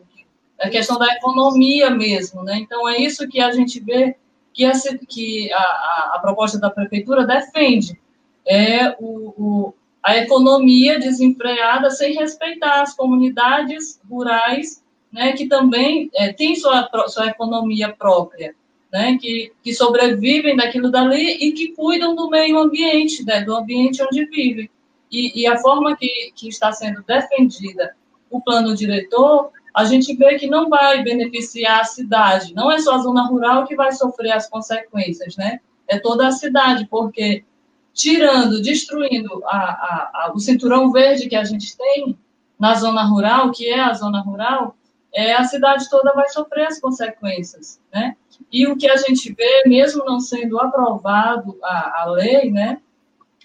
[0.60, 2.56] a questão da economia mesmo, né?
[2.58, 4.16] Então é isso que a gente vê
[4.52, 8.00] que, essa, que a, a, proposta da prefeitura defende,
[8.46, 15.32] é o, o, a economia desenfreada sem respeitar as comunidades rurais, né?
[15.32, 18.54] Que também é, têm sua, sua economia própria.
[18.92, 24.00] Né, que, que sobrevivem daquilo dali e que cuidam do meio ambiente, né, do ambiente
[24.00, 24.70] onde vivem.
[25.14, 27.94] E, e a forma que, que está sendo defendida
[28.28, 32.52] o plano diretor, a gente vê que não vai beneficiar a cidade.
[32.52, 35.60] Não é só a zona rural que vai sofrer as consequências, né?
[35.86, 37.44] É toda a cidade, porque
[37.92, 42.18] tirando, destruindo a, a, a, o cinturão verde que a gente tem
[42.58, 44.76] na zona rural, que é a zona rural,
[45.14, 48.16] é, a cidade toda vai sofrer as consequências, né?
[48.50, 52.80] E o que a gente vê, mesmo não sendo aprovado a, a lei, né?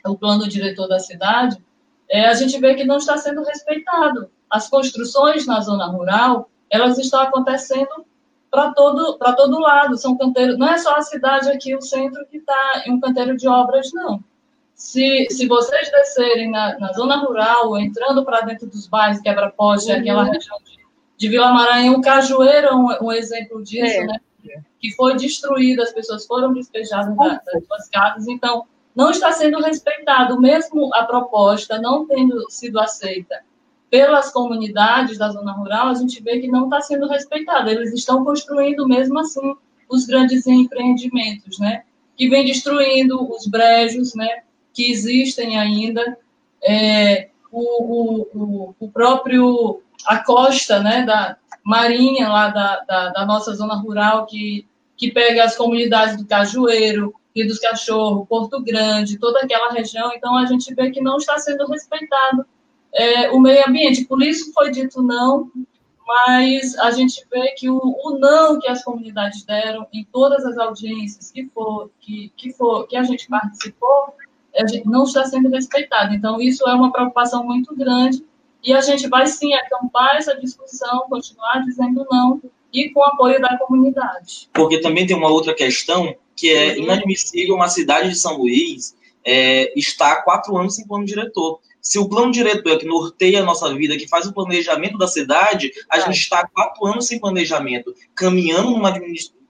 [0.05, 1.57] O plano diretor da cidade,
[2.09, 4.29] é, a gente vê que não está sendo respeitado.
[4.49, 8.05] As construções na zona rural, elas estão acontecendo
[8.49, 9.97] para todo para todo lado.
[9.97, 13.37] São canteiros, não é só a cidade aqui, o centro que está em um canteiro
[13.37, 14.23] de obras, não.
[14.73, 19.99] Se, se vocês descerem na, na zona rural, entrando para dentro dos bairros, quebra-poste, uhum.
[19.99, 20.79] aquela região de,
[21.17, 24.05] de Vila Maranhão, Cajueiro é um, um exemplo disso, é.
[24.05, 24.19] né?
[24.79, 28.27] Que foi destruído, as pessoas foram despejadas das suas casas.
[28.29, 28.65] Então,
[28.99, 33.39] não está sendo respeitado, mesmo a proposta não tendo sido aceita
[33.89, 37.69] pelas comunidades da zona rural, a gente vê que não está sendo respeitado.
[37.69, 39.55] Eles estão construindo mesmo assim
[39.87, 41.83] os grandes empreendimentos, né?
[42.17, 44.43] Que vem destruindo os brejos, né?
[44.73, 46.17] Que existem ainda.
[46.61, 51.03] É, o, o, o, próprio a costa, né?
[51.03, 56.27] Da marinha lá da, da, da nossa zona rural que que pega as comunidades do
[56.27, 60.11] Cajueiro, Rio dos Cachorros, Porto Grande, toda aquela região.
[60.13, 62.45] Então, a gente vê que não está sendo respeitado
[62.93, 64.05] é, o meio ambiente.
[64.05, 65.51] Por isso foi dito não,
[66.05, 70.57] mas a gente vê que o, o, não que as comunidades deram em todas as
[70.57, 74.15] audiências que, for, que, que, for, que a gente participou,
[74.55, 76.13] a gente não está sendo respeitado.
[76.13, 78.25] Então, isso é uma preocupação muito grande
[78.63, 82.41] e a gente vai sim acampar essa discussão, continuar dizendo não
[82.73, 84.49] e com o apoio da comunidade.
[84.53, 86.83] Porque também tem uma outra questão que é uhum.
[86.83, 91.59] inadmissível uma cidade de São Luís é, estar há quatro anos sem plano diretor.
[91.81, 95.07] Se o plano diretor é que norteia a nossa vida, que faz o planejamento da
[95.07, 96.01] cidade, a é.
[96.01, 98.93] gente está há quatro anos sem planejamento, caminhando numa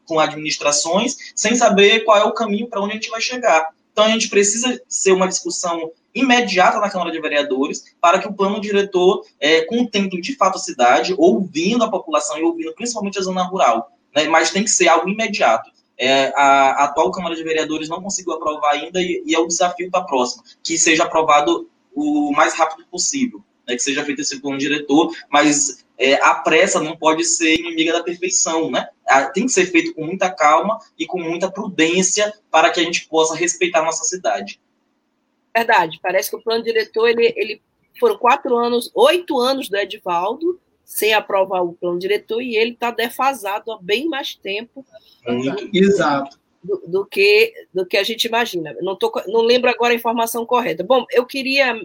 [0.06, 3.70] com administrações sem saber qual é o caminho para onde a gente vai chegar.
[3.92, 8.34] Então a gente precisa ser uma discussão imediata na Câmara de Vereadores para que o
[8.34, 13.22] plano diretor é, contemple de fato a cidade, ouvindo a população e ouvindo principalmente a
[13.22, 13.92] zona rural.
[14.16, 14.28] Né?
[14.28, 18.34] Mas tem que ser algo imediato é, a, a, atual Câmara de Vereadores não conseguiu
[18.34, 22.54] aprovar ainda e, e é o desafio para a próxima, que seja aprovado o mais
[22.54, 27.26] rápido possível, né, que seja feito esse plano diretor, mas é, a pressa não pode
[27.26, 28.88] ser inimiga da perfeição, né?
[29.34, 33.06] Tem que ser feito com muita calma e com muita prudência para que a gente
[33.08, 34.62] possa respeitar a nossa cidade.
[35.54, 37.62] Verdade, parece que o plano diretor, ele, ele
[38.00, 40.58] foram quatro anos, oito anos do Edivaldo,
[40.90, 44.84] sem aprovar o plano diretor e ele está defasado há bem mais tempo.
[45.72, 46.40] Exato.
[46.64, 48.76] Do, do, que, do que a gente imagina.
[48.82, 50.84] Não, tô, não lembro agora a informação correta.
[50.84, 51.80] Bom, eu queria,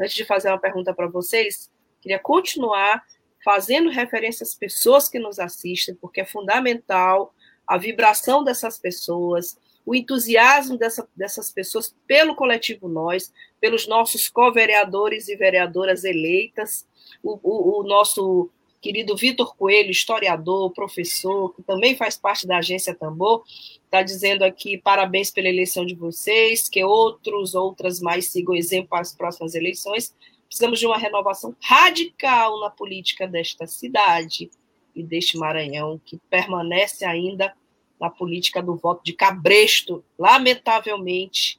[0.00, 1.68] antes de fazer uma pergunta para vocês,
[2.00, 3.02] queria continuar
[3.44, 7.34] fazendo referência às pessoas que nos assistem, porque é fundamental
[7.66, 13.32] a vibração dessas pessoas, o entusiasmo dessa, dessas pessoas pelo coletivo Nós,
[13.64, 16.86] pelos nossos co-vereadores e vereadoras eleitas,
[17.22, 22.94] o, o, o nosso querido Vitor Coelho, historiador, professor, que também faz parte da agência
[22.94, 23.42] Tambor,
[23.82, 29.00] está dizendo aqui parabéns pela eleição de vocês, que outros, outras mais sigam exemplo para
[29.00, 30.14] as próximas eleições.
[30.46, 34.50] Precisamos de uma renovação radical na política desta cidade
[34.94, 37.50] e deste Maranhão, que permanece ainda
[37.98, 40.04] na política do voto de cabresto.
[40.18, 41.58] Lamentavelmente,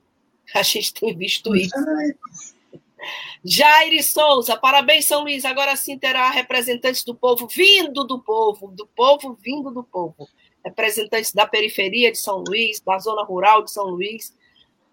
[0.54, 1.76] a gente tem visto isso.
[3.44, 5.46] Jair Souza, parabéns, São Luís.
[5.46, 10.28] Agora sim terá representantes do povo vindo do povo, do povo vindo do povo.
[10.64, 14.36] Representantes da periferia de São Luís, da zona rural de São Luís.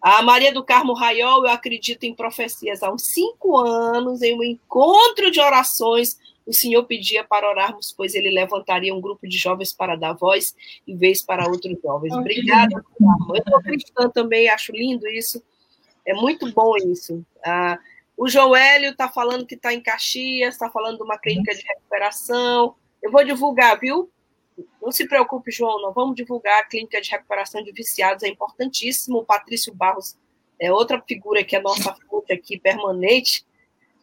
[0.03, 4.43] A Maria do Carmo Raiol, eu acredito em profecias há uns cinco anos, em um
[4.43, 6.19] encontro de orações.
[6.47, 10.55] O Senhor pedia para orarmos, pois ele levantaria um grupo de jovens para dar voz
[10.87, 12.13] e vez para outros jovens.
[12.13, 15.43] Obrigada, Eu sou cristã também, acho lindo isso.
[16.05, 17.25] É muito bom isso.
[17.45, 17.79] Ah,
[18.17, 22.75] o Joelho está falando que está em Caxias, está falando de uma clínica de recuperação.
[23.01, 24.11] Eu vou divulgar, viu?
[24.81, 29.19] Não se preocupe, João, não vamos divulgar a clínica de recuperação de viciados, é importantíssimo.
[29.19, 30.17] O Patrício Barros
[30.61, 33.45] é outra figura que é nossa fonte aqui permanente.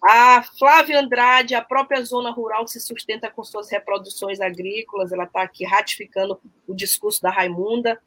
[0.02, 5.26] A Flávia Andrade, a própria zona rural que se sustenta com suas reproduções agrícolas, ela
[5.26, 8.02] está aqui ratificando o discurso da Raimunda.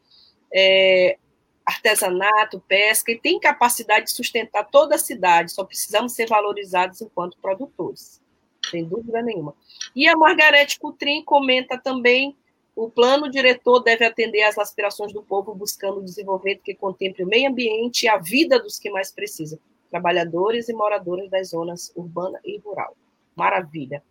[0.55, 1.19] É,
[1.65, 7.39] artesanato, pesca, e tem capacidade de sustentar toda a cidade, só precisamos ser valorizados enquanto
[7.39, 8.21] produtores,
[8.69, 9.55] sem dúvida nenhuma.
[9.95, 12.37] E a Margarete Coutrin comenta também
[12.75, 17.29] o plano diretor deve atender às aspirações do povo, buscando um desenvolvimento que contemple o
[17.29, 19.59] meio ambiente e a vida dos que mais precisam,
[19.93, 22.97] trabalhadores e moradores das zonas urbana e rural.
[23.37, 24.03] Maravilha.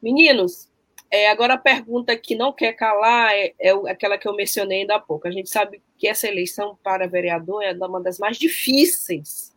[0.00, 0.70] Meninos,
[1.10, 4.94] é, agora a pergunta que não quer calar é, é, aquela que eu mencionei ainda
[4.94, 5.26] há pouco.
[5.26, 9.52] A gente sabe que essa eleição para vereador é uma das mais difíceis.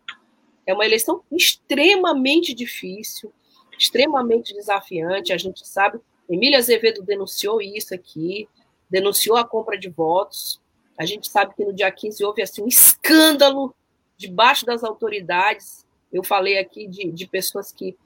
[0.66, 3.32] É uma eleição extremamente difícil,
[3.78, 5.32] extremamente desafiante.
[5.32, 8.50] A gente sabe, Emília Azevedo denunciou isso aqui,
[8.90, 10.60] denunciou a compra de votos.
[10.98, 13.76] A gente sabe que no dia 15 houve assim, um escândalo
[14.18, 15.86] debaixo das autoridades.
[16.12, 17.98] Eu falei aqui de, de pessoas que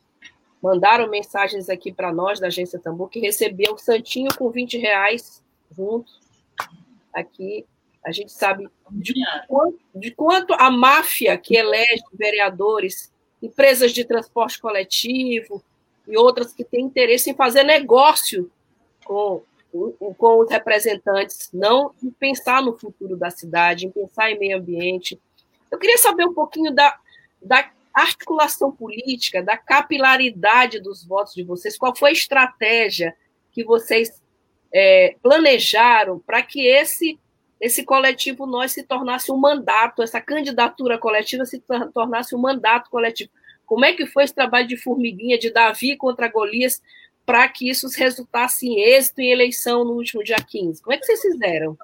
[0.61, 5.43] mandaram mensagens aqui para nós da agência Tambor que recebeu o santinho com 20 reais
[5.71, 6.11] junto
[7.13, 7.65] aqui.
[8.05, 9.13] A gente sabe de
[9.47, 15.63] quanto, de quanto a máfia que elege vereadores, empresas de transporte coletivo
[16.07, 18.49] e outras que têm interesse em fazer negócio
[19.03, 19.41] com,
[20.17, 25.19] com os representantes, não em pensar no futuro da cidade, em pensar em meio ambiente.
[25.71, 26.97] Eu queria saber um pouquinho da,
[27.41, 33.15] da articulação política, da capilaridade dos votos de vocês, qual foi a estratégia
[33.51, 34.21] que vocês
[34.71, 37.19] é, planejaram para que esse
[37.59, 41.59] esse coletivo nós se tornasse um mandato, essa candidatura coletiva se
[41.91, 43.31] tornasse um mandato coletivo.
[43.65, 46.81] Como é que foi esse trabalho de formiguinha de Davi contra Golias
[47.25, 50.81] para que isso resultasse em êxito em eleição no último dia 15?
[50.81, 51.75] Como é que vocês fizeram?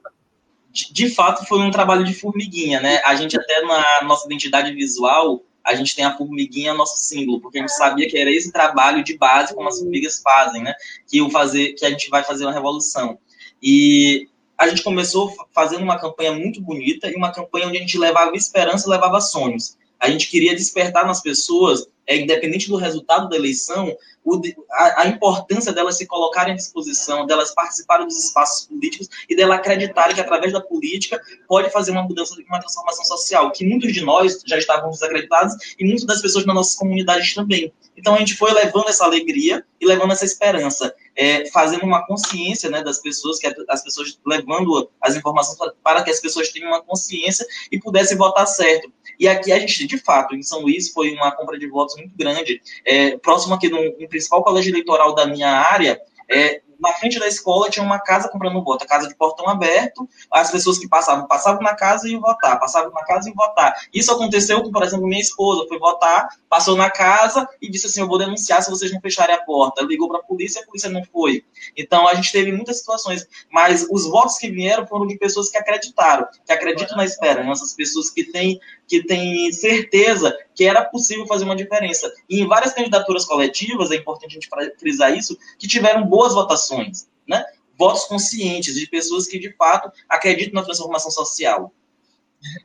[0.74, 3.00] De, de fato, foi um trabalho de formiguinha, né?
[3.06, 7.58] A gente até na nossa identidade visual a gente tem a formiguinha nosso símbolo, porque
[7.58, 10.74] a gente sabia que era esse trabalho de base como as formigas fazem, né?
[11.08, 13.18] Que o fazer, que a gente vai fazer uma revolução.
[13.62, 17.98] E a gente começou fazendo uma campanha muito bonita e uma campanha onde a gente
[17.98, 19.78] levava esperança, levava sonhos.
[20.00, 25.08] A gente queria despertar nas pessoas, é, independente do resultado da eleição, o, a, a,
[25.08, 30.22] importância delas se colocarem à disposição, delas participarem dos espaços políticos e delas acreditarem que
[30.22, 34.58] através da política pode fazer uma mudança, uma transformação social, que muitos de nós já
[34.58, 37.74] estávamos desacreditados e muitas das pessoas nas nossas comunidades também.
[37.96, 42.70] Então a gente foi levando essa alegria e levando essa esperança, é, fazendo uma consciência
[42.70, 46.82] né, das pessoas, que as pessoas levando as informações para que as pessoas tenham uma
[46.82, 48.92] consciência e pudessem votar certo.
[49.20, 52.16] E aqui a gente, de fato, em São Luís foi uma compra de votos muito
[52.16, 56.00] grande, é, próximo aqui no, no principal colégio eleitoral da minha área,
[56.32, 60.08] é, na frente da escola tinha uma casa comprando voto, a casa de portão aberto,
[60.30, 63.74] as pessoas que passavam, passavam na casa e votar, passavam na casa e votar.
[63.94, 68.02] Isso aconteceu com, por exemplo, minha esposa foi votar, passou na casa e disse assim,
[68.02, 69.82] eu vou denunciar se vocês não fecharem a porta.
[69.82, 71.46] Ligou para a polícia a polícia não foi.
[71.78, 75.58] Então, a gente teve muitas situações, mas os votos que vieram foram de pessoas que
[75.58, 81.26] acreditaram, que acreditam na esperança, as pessoas que têm, que têm certeza que era possível
[81.28, 82.12] fazer uma diferença.
[82.30, 84.50] E em várias candidaturas coletivas, é importante a gente
[84.80, 87.44] frisar isso, que tiveram boas votações, né?
[87.78, 91.74] Votos conscientes de pessoas que de fato acreditam na transformação social.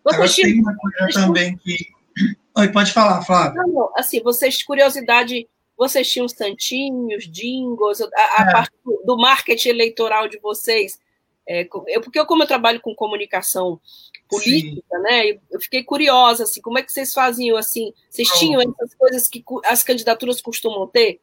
[0.04, 1.76] Agora, tem uma coisa também que.
[2.56, 3.62] Oi, pode falar, Flávia.
[3.66, 5.46] Não, assim, vocês, curiosidade
[5.78, 8.52] vocês tinham santinhos, jingles, a, a é.
[8.52, 8.72] parte
[9.04, 10.98] do marketing eleitoral de vocês.
[11.48, 13.80] É, eu, porque eu, como eu trabalho com comunicação
[14.28, 15.02] política, Sim.
[15.02, 15.38] né?
[15.50, 17.94] Eu fiquei curiosa, assim, como é que vocês faziam assim?
[18.10, 21.20] Vocês tinham essas coisas que as candidaturas costumam ter?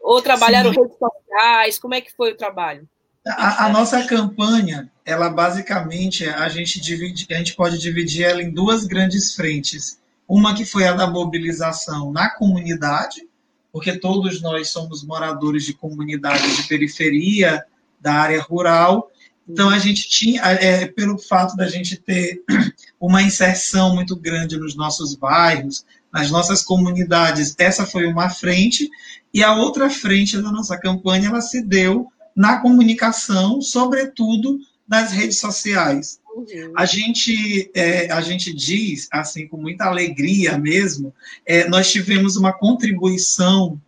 [0.00, 0.80] Ou trabalharam Sim.
[0.80, 1.78] redes sociais?
[1.78, 2.88] Como é que foi o trabalho?
[3.26, 8.50] A, a, nossa campanha, ela basicamente a gente divide, a gente pode dividir ela em
[8.50, 10.00] duas grandes frentes.
[10.26, 13.28] Uma que foi a da mobilização na comunidade,
[13.70, 17.62] porque todos nós somos moradores de comunidade de periferia,
[18.00, 19.09] da área rural,
[19.52, 22.42] então a gente tinha, é, pelo fato da gente ter
[23.00, 28.88] uma inserção muito grande nos nossos bairros, nas nossas comunidades, essa foi uma frente,
[29.32, 35.38] e a outra frente da nossa campanha ela se deu na comunicação, sobretudo nas redes
[35.38, 36.20] sociais.
[36.34, 36.72] Uhum.
[36.76, 41.14] A gente, é, a gente diz, assim, com muita alegria mesmo,
[41.46, 43.80] é, nós tivemos uma contribuição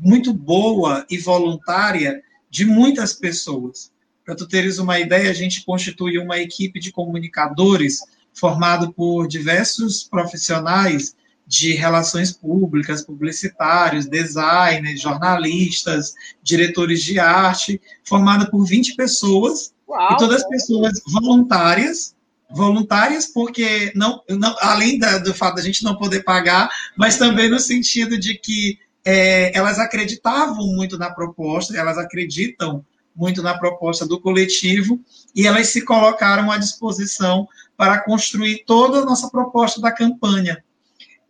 [0.00, 3.91] muito boa e voluntária de muitas pessoas.
[4.32, 8.00] Para tu teres uma ideia, a gente constitui uma equipe de comunicadores
[8.32, 11.14] formado por diversos profissionais
[11.46, 20.12] de relações públicas, publicitários, designers, jornalistas, diretores de arte, formada por 20 pessoas, Uau.
[20.14, 22.14] e todas pessoas voluntárias,
[22.50, 27.50] voluntárias porque não, não além da, do fato da gente não poder pagar, mas também
[27.50, 32.82] no sentido de que é, elas acreditavam muito na proposta, elas acreditam
[33.14, 35.00] muito na proposta do coletivo
[35.34, 37.46] e elas se colocaram à disposição
[37.76, 40.62] para construir toda a nossa proposta da campanha.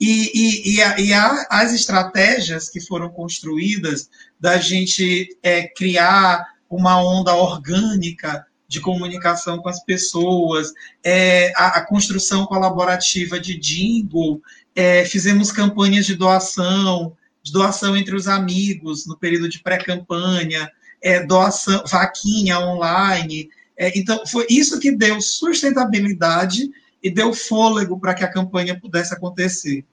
[0.01, 6.45] E, e, e, a, e a, as estratégias que foram construídas da gente é, criar
[6.69, 10.73] uma onda orgânica de comunicação com as pessoas,
[11.05, 14.41] é, a, a, construção colaborativa de jingle,
[14.75, 20.71] é, fizemos campanhas de doação, de doação entre os amigos no período de pré-campanha,
[21.03, 23.51] é, doação, vaquinha online.
[23.77, 26.71] É, então, foi isso que deu sustentabilidade
[27.03, 29.85] e deu fôlego para que a campanha pudesse acontecer.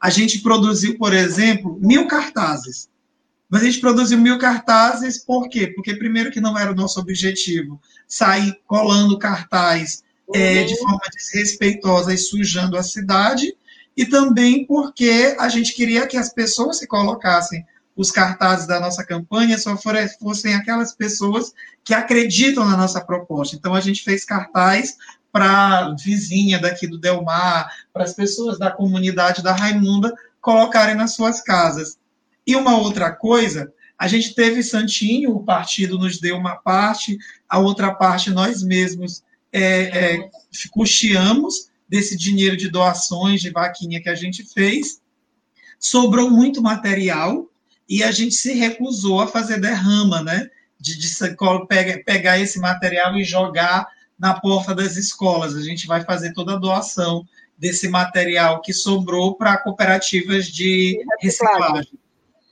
[0.00, 2.88] A gente produziu, por exemplo, mil cartazes.
[3.48, 5.68] Mas a gente produziu mil cartazes por quê?
[5.68, 10.02] Porque, primeiro, que não era o nosso objetivo sair colando cartaz
[10.34, 10.80] é, de uhum.
[10.80, 13.54] forma desrespeitosa e sujando a cidade,
[13.96, 17.64] e também porque a gente queria que as pessoas se colocassem
[17.98, 23.56] os cartazes da nossa campanha só fossem aquelas pessoas que acreditam na nossa proposta.
[23.56, 24.96] Então, a gente fez cartaz
[25.32, 31.42] para vizinha daqui do Delmar, para as pessoas da comunidade da Raimunda colocarem nas suas
[31.42, 31.98] casas.
[32.46, 37.18] E uma outra coisa, a gente teve Santinho, o partido nos deu uma parte,
[37.48, 40.30] a outra parte nós mesmos é, é,
[40.70, 45.00] custeamos desse dinheiro de doações, de vaquinha que a gente fez.
[45.80, 47.48] Sobrou muito material,
[47.88, 50.50] e a gente se recusou a fazer derrama, né?
[50.78, 55.54] De, de pegar esse material e jogar na porta das escolas.
[55.54, 57.24] A gente vai fazer toda a doação
[57.56, 61.98] desse material que sobrou para cooperativas de reciclagem.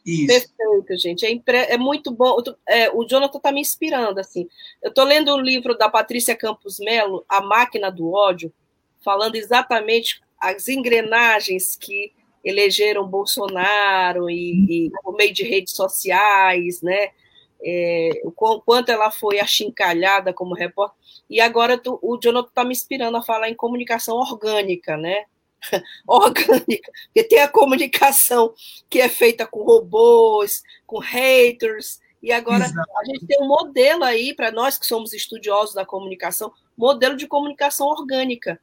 [0.04, 0.26] Isso.
[0.26, 1.26] Perfeito, gente.
[1.26, 1.56] É, impre...
[1.56, 2.36] é muito bom.
[2.68, 4.20] É, o Jonathan está me inspirando.
[4.20, 4.48] assim.
[4.82, 8.52] Eu estou lendo um livro da Patrícia Campos Melo, A Máquina do Ódio,
[9.04, 12.12] falando exatamente as engrenagens que
[12.46, 17.10] elegeram Bolsonaro e, e por meio de redes sociais, né?
[17.64, 20.96] É, o quanto ela foi achincalhada como repórter.
[21.28, 25.24] E agora tu, o Jonathan está me inspirando a falar em comunicação orgânica, né?
[26.06, 28.54] orgânica, porque tem a comunicação
[28.88, 32.90] que é feita com robôs, com haters, e agora Exato.
[32.98, 37.26] a gente tem um modelo aí, para nós que somos estudiosos da comunicação, modelo de
[37.26, 38.60] comunicação orgânica,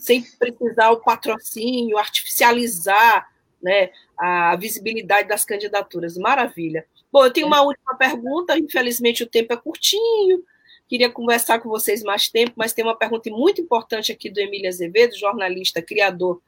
[0.00, 3.28] sem precisar o patrocínio, artificializar
[3.62, 6.16] né, a visibilidade das candidaturas.
[6.16, 6.86] Maravilha.
[7.12, 10.42] Bom, eu tenho uma última pergunta, infelizmente o tempo é curtinho,
[10.88, 14.68] queria conversar com vocês mais tempo, mas tem uma pergunta muito importante aqui do Emílio
[14.68, 16.40] Azevedo, jornalista, criador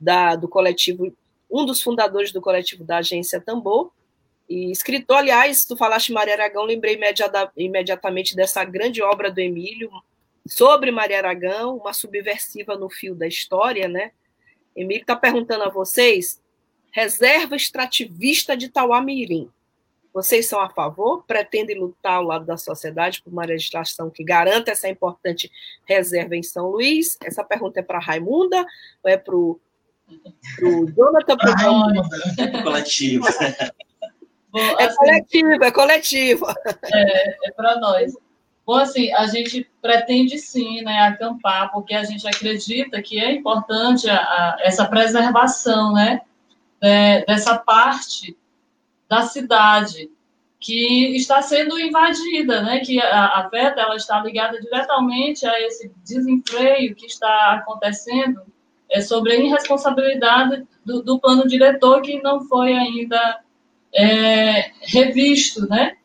[0.00, 1.14] da, do coletivo,
[1.50, 3.92] um dos fundadores do coletivo da agência Tambor,
[4.48, 9.90] e escritor, aliás, tu falaste Maria Aragão, lembrei imediata, imediatamente dessa grande obra do Emílio,
[10.46, 14.12] sobre Maria Aragão, uma subversiva no fio da história, né?
[14.76, 16.40] Emílio está perguntando a vocês,
[16.90, 19.50] reserva extrativista de Tauamirim.
[20.12, 21.24] Vocês são a favor?
[21.24, 25.50] Pretendem lutar ao lado da sociedade por uma legislação que garanta essa importante
[25.84, 27.18] reserva em São Luís?
[27.20, 28.64] Essa pergunta é para Raimunda
[29.02, 29.60] ou é para o
[30.96, 31.36] Jonathan?
[31.36, 33.26] Para Raimunda, coletivo.
[34.78, 36.46] é coletivo, é coletivo.
[36.92, 38.14] É, é para nós.
[38.66, 44.08] Bom, assim, a gente pretende sim né, acampar, porque a gente acredita que é importante
[44.08, 46.22] a, a, essa preservação né,
[46.80, 48.36] de, dessa parte
[49.08, 50.10] da cidade,
[50.64, 52.80] que está sendo invadida, né?
[52.80, 58.40] que a, a FETA ela está ligada diretamente a esse desenfreio que está acontecendo
[58.90, 63.40] é, sobre a irresponsabilidade do, do plano diretor que não foi ainda
[63.94, 65.98] é, revisto, né?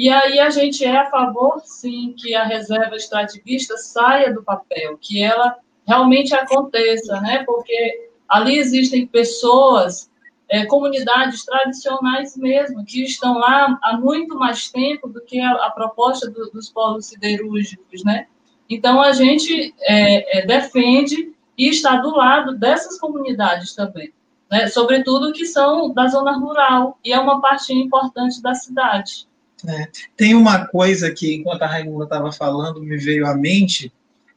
[0.00, 4.96] E aí a gente é a favor, sim, que a reserva extrativista saia do papel,
[4.98, 7.44] que ela realmente aconteça, né?
[7.44, 10.10] Porque ali existem pessoas,
[10.48, 15.70] é, comunidades tradicionais mesmo, que estão lá há muito mais tempo do que a, a
[15.70, 18.26] proposta do, dos polos siderúrgicos, né?
[18.70, 24.14] Então a gente é, é, defende e está do lado dessas comunidades também,
[24.50, 24.66] né?
[24.68, 29.28] Sobretudo que são da zona rural e é uma parte importante da cidade.
[29.66, 29.88] É.
[30.16, 33.92] Tem uma coisa que, enquanto a Raimunda estava falando, me veio à mente.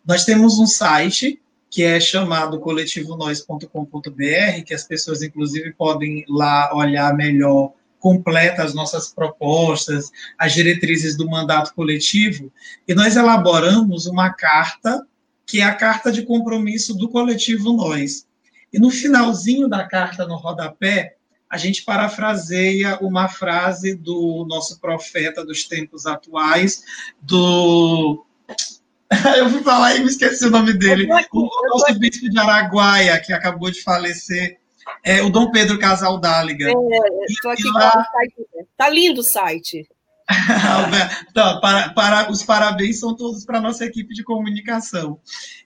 [0.06, 7.16] Nós temos um site que é chamado coletivonois.com.br, que as pessoas, inclusive, podem lá olhar
[7.16, 12.52] melhor, completa as nossas propostas, as diretrizes do mandato coletivo,
[12.88, 15.04] e nós elaboramos uma carta,
[15.48, 18.28] que é a carta de compromisso do coletivo Nós.
[18.72, 21.16] E no finalzinho da carta, no rodapé,
[21.54, 26.82] a gente parafraseia uma frase do nosso profeta dos tempos atuais,
[27.22, 28.26] do.
[29.38, 31.08] Eu fui falar e me esqueci o nome dele.
[31.32, 34.58] O nosso bispo de Araguaia, que acabou de falecer,
[35.04, 36.70] é o Dom Pedro Casaldáliga.
[36.70, 37.92] É, estou aqui lá...
[37.92, 38.68] com o site.
[38.76, 39.88] Tá lindo o site.
[41.62, 45.20] para, para, os parabéns são todos para a nossa equipe de comunicação.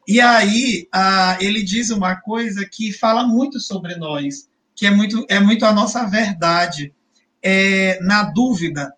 [0.05, 5.25] E aí, ah, ele diz uma coisa que fala muito sobre nós que é muito,
[5.27, 6.93] é muito a nossa verdade.
[7.41, 8.93] É, na dúvida,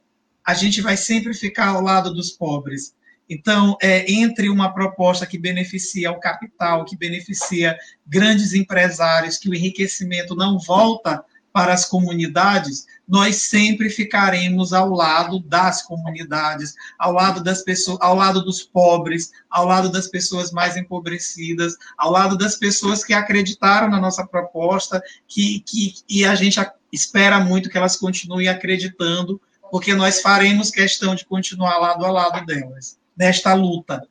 [0.46, 2.94] a gente vai sempre ficar ao lado dos pobres.
[3.30, 9.56] Então, é, entre uma proposta que beneficia o capital, que beneficia grandes empresários, que o
[9.56, 17.44] enriquecimento não volta para as comunidades, nós sempre ficaremos ao lado das comunidades, ao lado
[17.44, 22.56] das pessoas, ao lado dos pobres, ao lado das pessoas mais empobrecidas, ao lado das
[22.56, 26.60] pessoas que acreditaram na nossa proposta, que, que e a gente
[26.92, 29.42] espera muito que elas continuem acreditando,
[29.72, 34.08] porque nós faremos questão de continuar lado a lado delas nesta luta.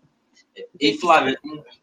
[0.81, 1.39] E Flávia,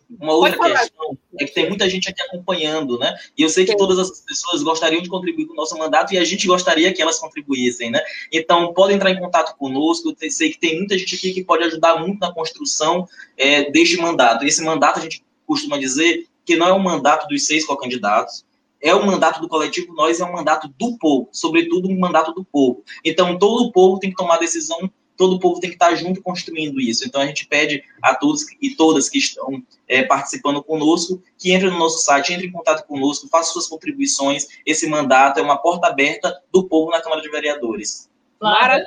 [0.09, 3.15] uma outra questão é que tem muita gente aqui acompanhando, né?
[3.37, 6.17] E eu sei que todas as pessoas gostariam de contribuir com o nosso mandato e
[6.17, 8.01] a gente gostaria que elas contribuíssem, né?
[8.31, 10.15] Então, podem entrar em contato conosco.
[10.21, 13.97] Eu sei que tem muita gente aqui que pode ajudar muito na construção é, deste
[13.97, 14.45] mandato.
[14.45, 18.45] Esse mandato, a gente costuma dizer que não é um mandato dos seis co-candidatos,
[18.81, 22.45] é o mandato do coletivo Nós, é um mandato do povo, sobretudo um mandato do
[22.45, 22.83] povo.
[23.03, 26.21] Então, todo o povo tem que tomar decisão todo o povo tem que estar junto
[26.21, 27.05] construindo isso.
[27.05, 31.71] Então a gente pede a todos e todas que estão é, participando conosco que entrem
[31.71, 34.47] no nosso site, entrem em contato conosco, façam suas contribuições.
[34.65, 38.09] Esse mandato é uma porta aberta do povo na Câmara de Vereadores.
[38.39, 38.85] Claro, é,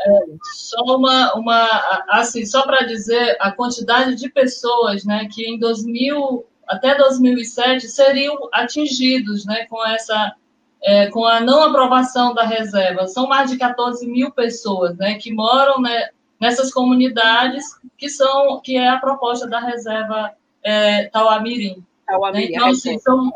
[0.52, 6.44] só uma, uma assim, só para dizer a quantidade de pessoas, né, que em 2000
[6.68, 10.34] até 2007 seriam atingidos, né, com essa
[10.82, 13.06] é, com a não aprovação da reserva.
[13.06, 16.10] São mais de 14 mil pessoas, né, que moram né,
[16.40, 17.64] nessas comunidades
[17.96, 20.32] que são que é a proposta da reserva
[20.62, 21.84] é, Tauamirim.
[22.06, 22.52] Tauamirim.
[22.52, 22.56] Né?
[22.56, 23.32] Então, assim, são,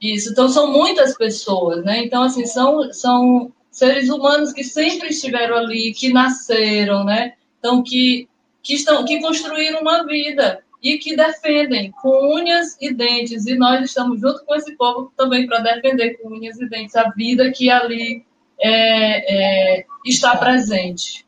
[0.00, 2.04] isso, então são muitas pessoas, né?
[2.04, 7.34] Então assim são são seres humanos que sempre estiveram ali, que nasceram, né?
[7.58, 8.28] Então que
[8.62, 13.84] que estão que construíram uma vida e que defendem com unhas e dentes e nós
[13.84, 17.70] estamos junto com esse povo também para defender com unhas e dentes a vida que
[17.70, 18.24] ali
[18.60, 21.24] é, é, está presente.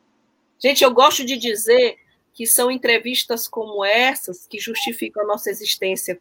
[0.65, 1.95] Gente, eu gosto de dizer
[2.33, 6.19] que são entrevistas como essas que justificam a nossa existência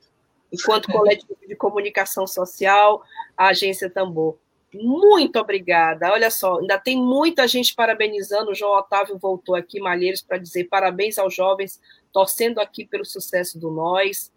[0.53, 3.03] enquanto coletivo de comunicação social,
[3.35, 4.37] a Agência Tambor.
[4.75, 6.13] Muito obrigada.
[6.13, 8.51] Olha só, ainda tem muita gente parabenizando.
[8.51, 11.81] O João Otávio voltou aqui, Malheiros, para dizer parabéns aos jovens,
[12.13, 14.31] torcendo aqui pelo sucesso do Nós.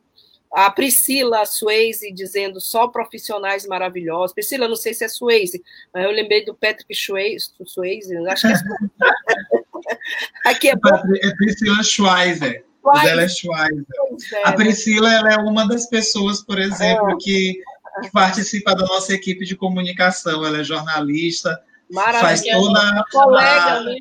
[0.53, 4.33] A Priscila Sueze dizendo só profissionais maravilhosos.
[4.33, 5.61] Priscila, não sei se é Sueze,
[5.93, 7.51] mas eu lembrei do Patrick Sueze,
[8.29, 9.63] acho que é
[10.45, 12.65] Aqui é, é Priscila Schweizer.
[13.05, 13.85] Ela é Schweizer.
[14.43, 17.61] A Priscila ela é uma das pessoas, por exemplo, que,
[18.01, 20.45] que, participa da nossa equipe de comunicação.
[20.45, 21.61] Ela é jornalista,
[21.93, 23.97] faz toda a, colega, né?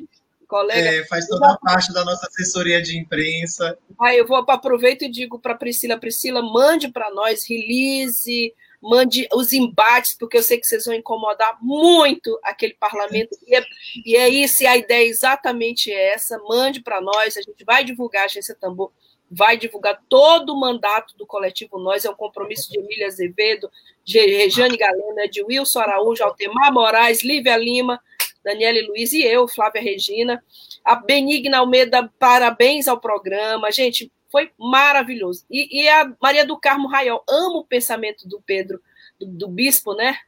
[0.47, 0.89] Colega.
[0.89, 3.77] É, faz toda a parte da nossa assessoria de imprensa.
[3.99, 9.53] Ah, eu vou aproveito e digo para Priscila, Priscila, mande para nós release, mande os
[9.53, 13.37] embates, porque eu sei que vocês vão incomodar muito aquele parlamento.
[13.45, 13.63] E é,
[14.05, 16.37] e é isso, e a ideia é exatamente essa.
[16.39, 18.91] Mande para nós, a gente vai divulgar a Agência Tambor,
[19.29, 23.69] vai divulgar todo o mandato do coletivo Nós, é um compromisso de Emília Azevedo,
[24.03, 28.01] de Rejane Galena, de Wilson Araújo, Altemar Moraes, Lívia Lima,
[28.43, 30.41] Daniela e Luiz e eu, Flávia Regina.
[30.85, 33.69] A Benigna Almeida, parabéns ao programa.
[33.71, 35.45] Gente, foi maravilhoso.
[35.49, 38.79] E, e a Maria do Carmo Raiol, amo o pensamento do Pedro,
[39.19, 40.19] do, do bispo, né?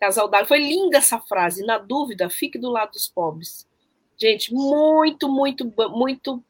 [0.00, 0.48] Casal d'Água.
[0.48, 1.66] Foi linda essa frase.
[1.66, 3.68] Na dúvida, fique do lado dos pobres.
[4.16, 6.42] Gente, muito, muito, muito,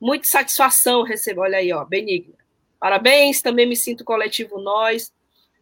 [0.00, 1.40] muito satisfação receber.
[1.40, 2.36] Olha aí, ó, Benigna.
[2.78, 5.12] Parabéns, também me sinto coletivo nós.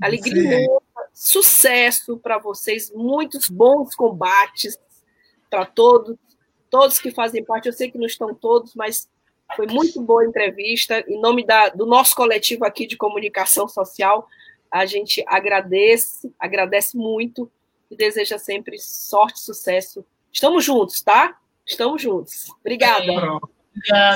[0.00, 0.66] Alegria,
[1.14, 4.78] sucesso para vocês, muitos bons combates
[5.50, 6.16] para todos,
[6.70, 7.66] todos que fazem parte.
[7.66, 9.08] Eu sei que não estão todos, mas
[9.56, 11.04] foi muito boa a entrevista.
[11.08, 14.28] Em nome da, do nosso coletivo aqui de comunicação social,
[14.70, 17.50] a gente agradece, agradece muito
[17.90, 20.04] e deseja sempre sorte, sucesso.
[20.32, 21.36] Estamos juntos, tá?
[21.66, 22.46] Estamos juntos.
[22.60, 23.04] Obrigada.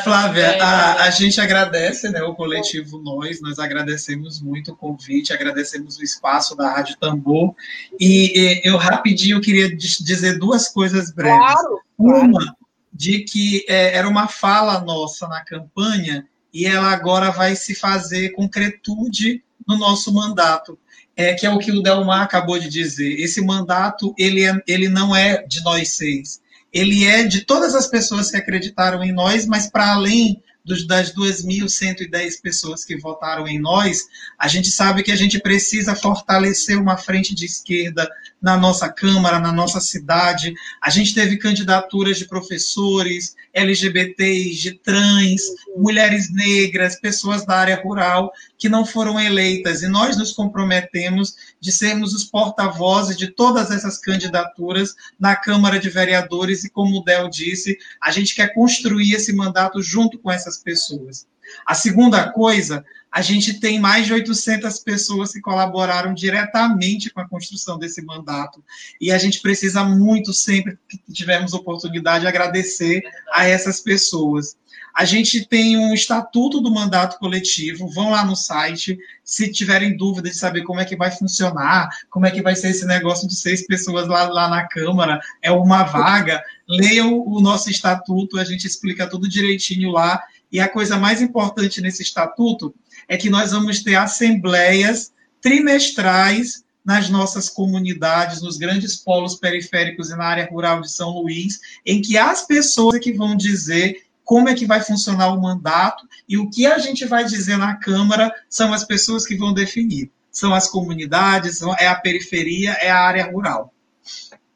[0.03, 5.99] Flávia, a, a, gente agradece né, o coletivo Nós, nós agradecemos muito o convite, agradecemos
[5.99, 7.55] o espaço da Rádio Tambor.
[7.99, 11.39] E, e eu rapidinho queria dizer duas coisas breves.
[11.39, 12.57] Claro, Uma, claro.
[12.93, 18.31] De que é, era uma fala nossa na campanha e ela agora vai se fazer
[18.31, 20.79] concretude no nosso mandato.
[21.15, 23.21] É, que é o que o Delmar acabou de dizer.
[23.21, 27.87] Esse mandato ele, é, ele não é de nós seis ele é de todas as
[27.87, 33.61] pessoas que acreditaram em nós, mas para além dos, das 2.110 pessoas que votaram em
[33.61, 34.07] nós,
[34.39, 38.09] a gente sabe que a gente precisa fortalecer uma frente de esquerda
[38.43, 40.53] na nossa Câmara, na nossa cidade.
[40.81, 45.43] A gente teve candidaturas de professores, LGBTs, de trans,
[45.77, 49.83] mulheres negras, pessoas da área rural que não foram eleitas.
[49.83, 55.89] E nós nos comprometemos de sermos os porta-vozes de todas essas candidaturas na Câmara de
[55.89, 56.65] Vereadores.
[56.65, 61.27] E como o Del disse, a gente quer construir esse mandato junto com essas pessoas.
[61.67, 67.29] A segunda coisa, a gente tem mais de 800 pessoas que colaboraram diretamente com a
[67.29, 68.65] construção desse mandato.
[68.99, 74.57] E a gente precisa muito, sempre que tivermos oportunidade, agradecer a essas pessoas.
[74.95, 80.31] A gente tem um estatuto do mandato coletivo, vão lá no site, se tiverem dúvida
[80.31, 83.35] de saber como é que vai funcionar, como é que vai ser esse negócio de
[83.35, 88.67] seis pessoas lá, lá na Câmara, é uma vaga, leiam o nosso estatuto, a gente
[88.67, 92.75] explica tudo direitinho lá, e a coisa mais importante nesse estatuto
[93.09, 100.17] é que nós vamos ter assembleias trimestrais nas nossas comunidades, nos grandes polos periféricos e
[100.17, 104.55] na área rural de São Luís, em que as pessoas que vão dizer como é
[104.55, 108.73] que vai funcionar o mandato e o que a gente vai dizer na Câmara são
[108.73, 110.11] as pessoas que vão definir.
[110.31, 113.73] São as comunidades, é a periferia, é a área rural.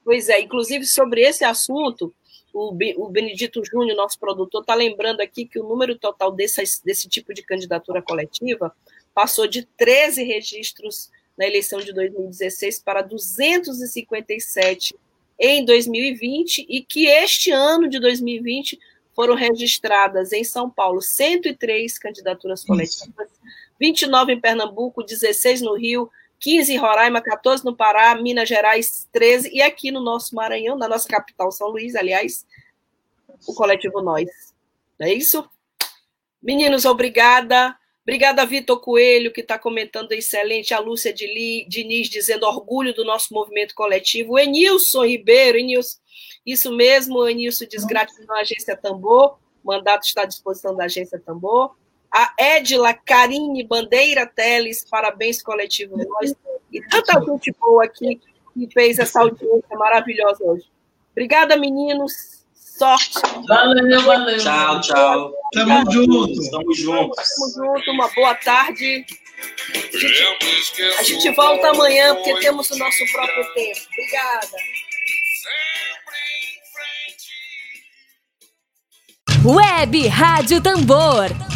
[0.04, 2.14] Pois é, inclusive sobre esse assunto,
[2.56, 7.34] o, Benedito Júnior, nosso produtor, está lembrando aqui que o número total desse, desse tipo
[7.34, 8.74] de candidatura coletiva
[9.14, 14.96] passou de 13 registros na eleição de 2016 para 257
[15.38, 18.78] em 2020 e que este ano de 2020
[19.14, 23.28] foram registradas em São Paulo 103 candidaturas coletivas,
[23.78, 26.10] 29 em Pernambuco, 16 no Rio,
[26.40, 30.88] 15 em Roraima, 14 no Pará, Minas Gerais 13 e aqui no nosso Maranhão, na
[30.88, 32.46] nossa capital São Luís, aliás,
[33.46, 34.28] o coletivo Nós.
[34.98, 35.48] Não é isso?
[36.42, 37.76] Meninos, obrigada.
[38.02, 40.72] Obrigada, Vitor Coelho, que está comentando excelente.
[40.72, 44.38] A Lúcia Diniz dizendo orgulho do nosso movimento coletivo.
[44.38, 45.98] Enilson Ribeiro, Enilson,
[46.46, 51.74] isso mesmo, Enilson diz gratidão agência Tambor, o mandato está à disposição da agência Tambor.
[52.12, 56.34] A Edila Karine Bandeira Teles, parabéns coletivo nós.
[56.72, 58.20] E tanta gente boa aqui
[58.54, 60.66] que fez essa audiência maravilhosa hoje.
[61.12, 62.36] Obrigada, meninos.
[62.54, 63.20] Sorte.
[63.48, 64.38] Valeu, valeu.
[64.38, 65.32] Tchau, tchau.
[65.52, 66.50] Tamo juntos.
[66.50, 67.16] Tamo juntos.
[67.16, 67.90] Tamo junto.
[67.90, 69.06] Uma boa tarde.
[69.94, 73.80] A gente, a gente volta amanhã, porque temos o nosso próprio tempo.
[73.92, 74.56] Obrigada.
[79.44, 81.55] Web Rádio Tambor.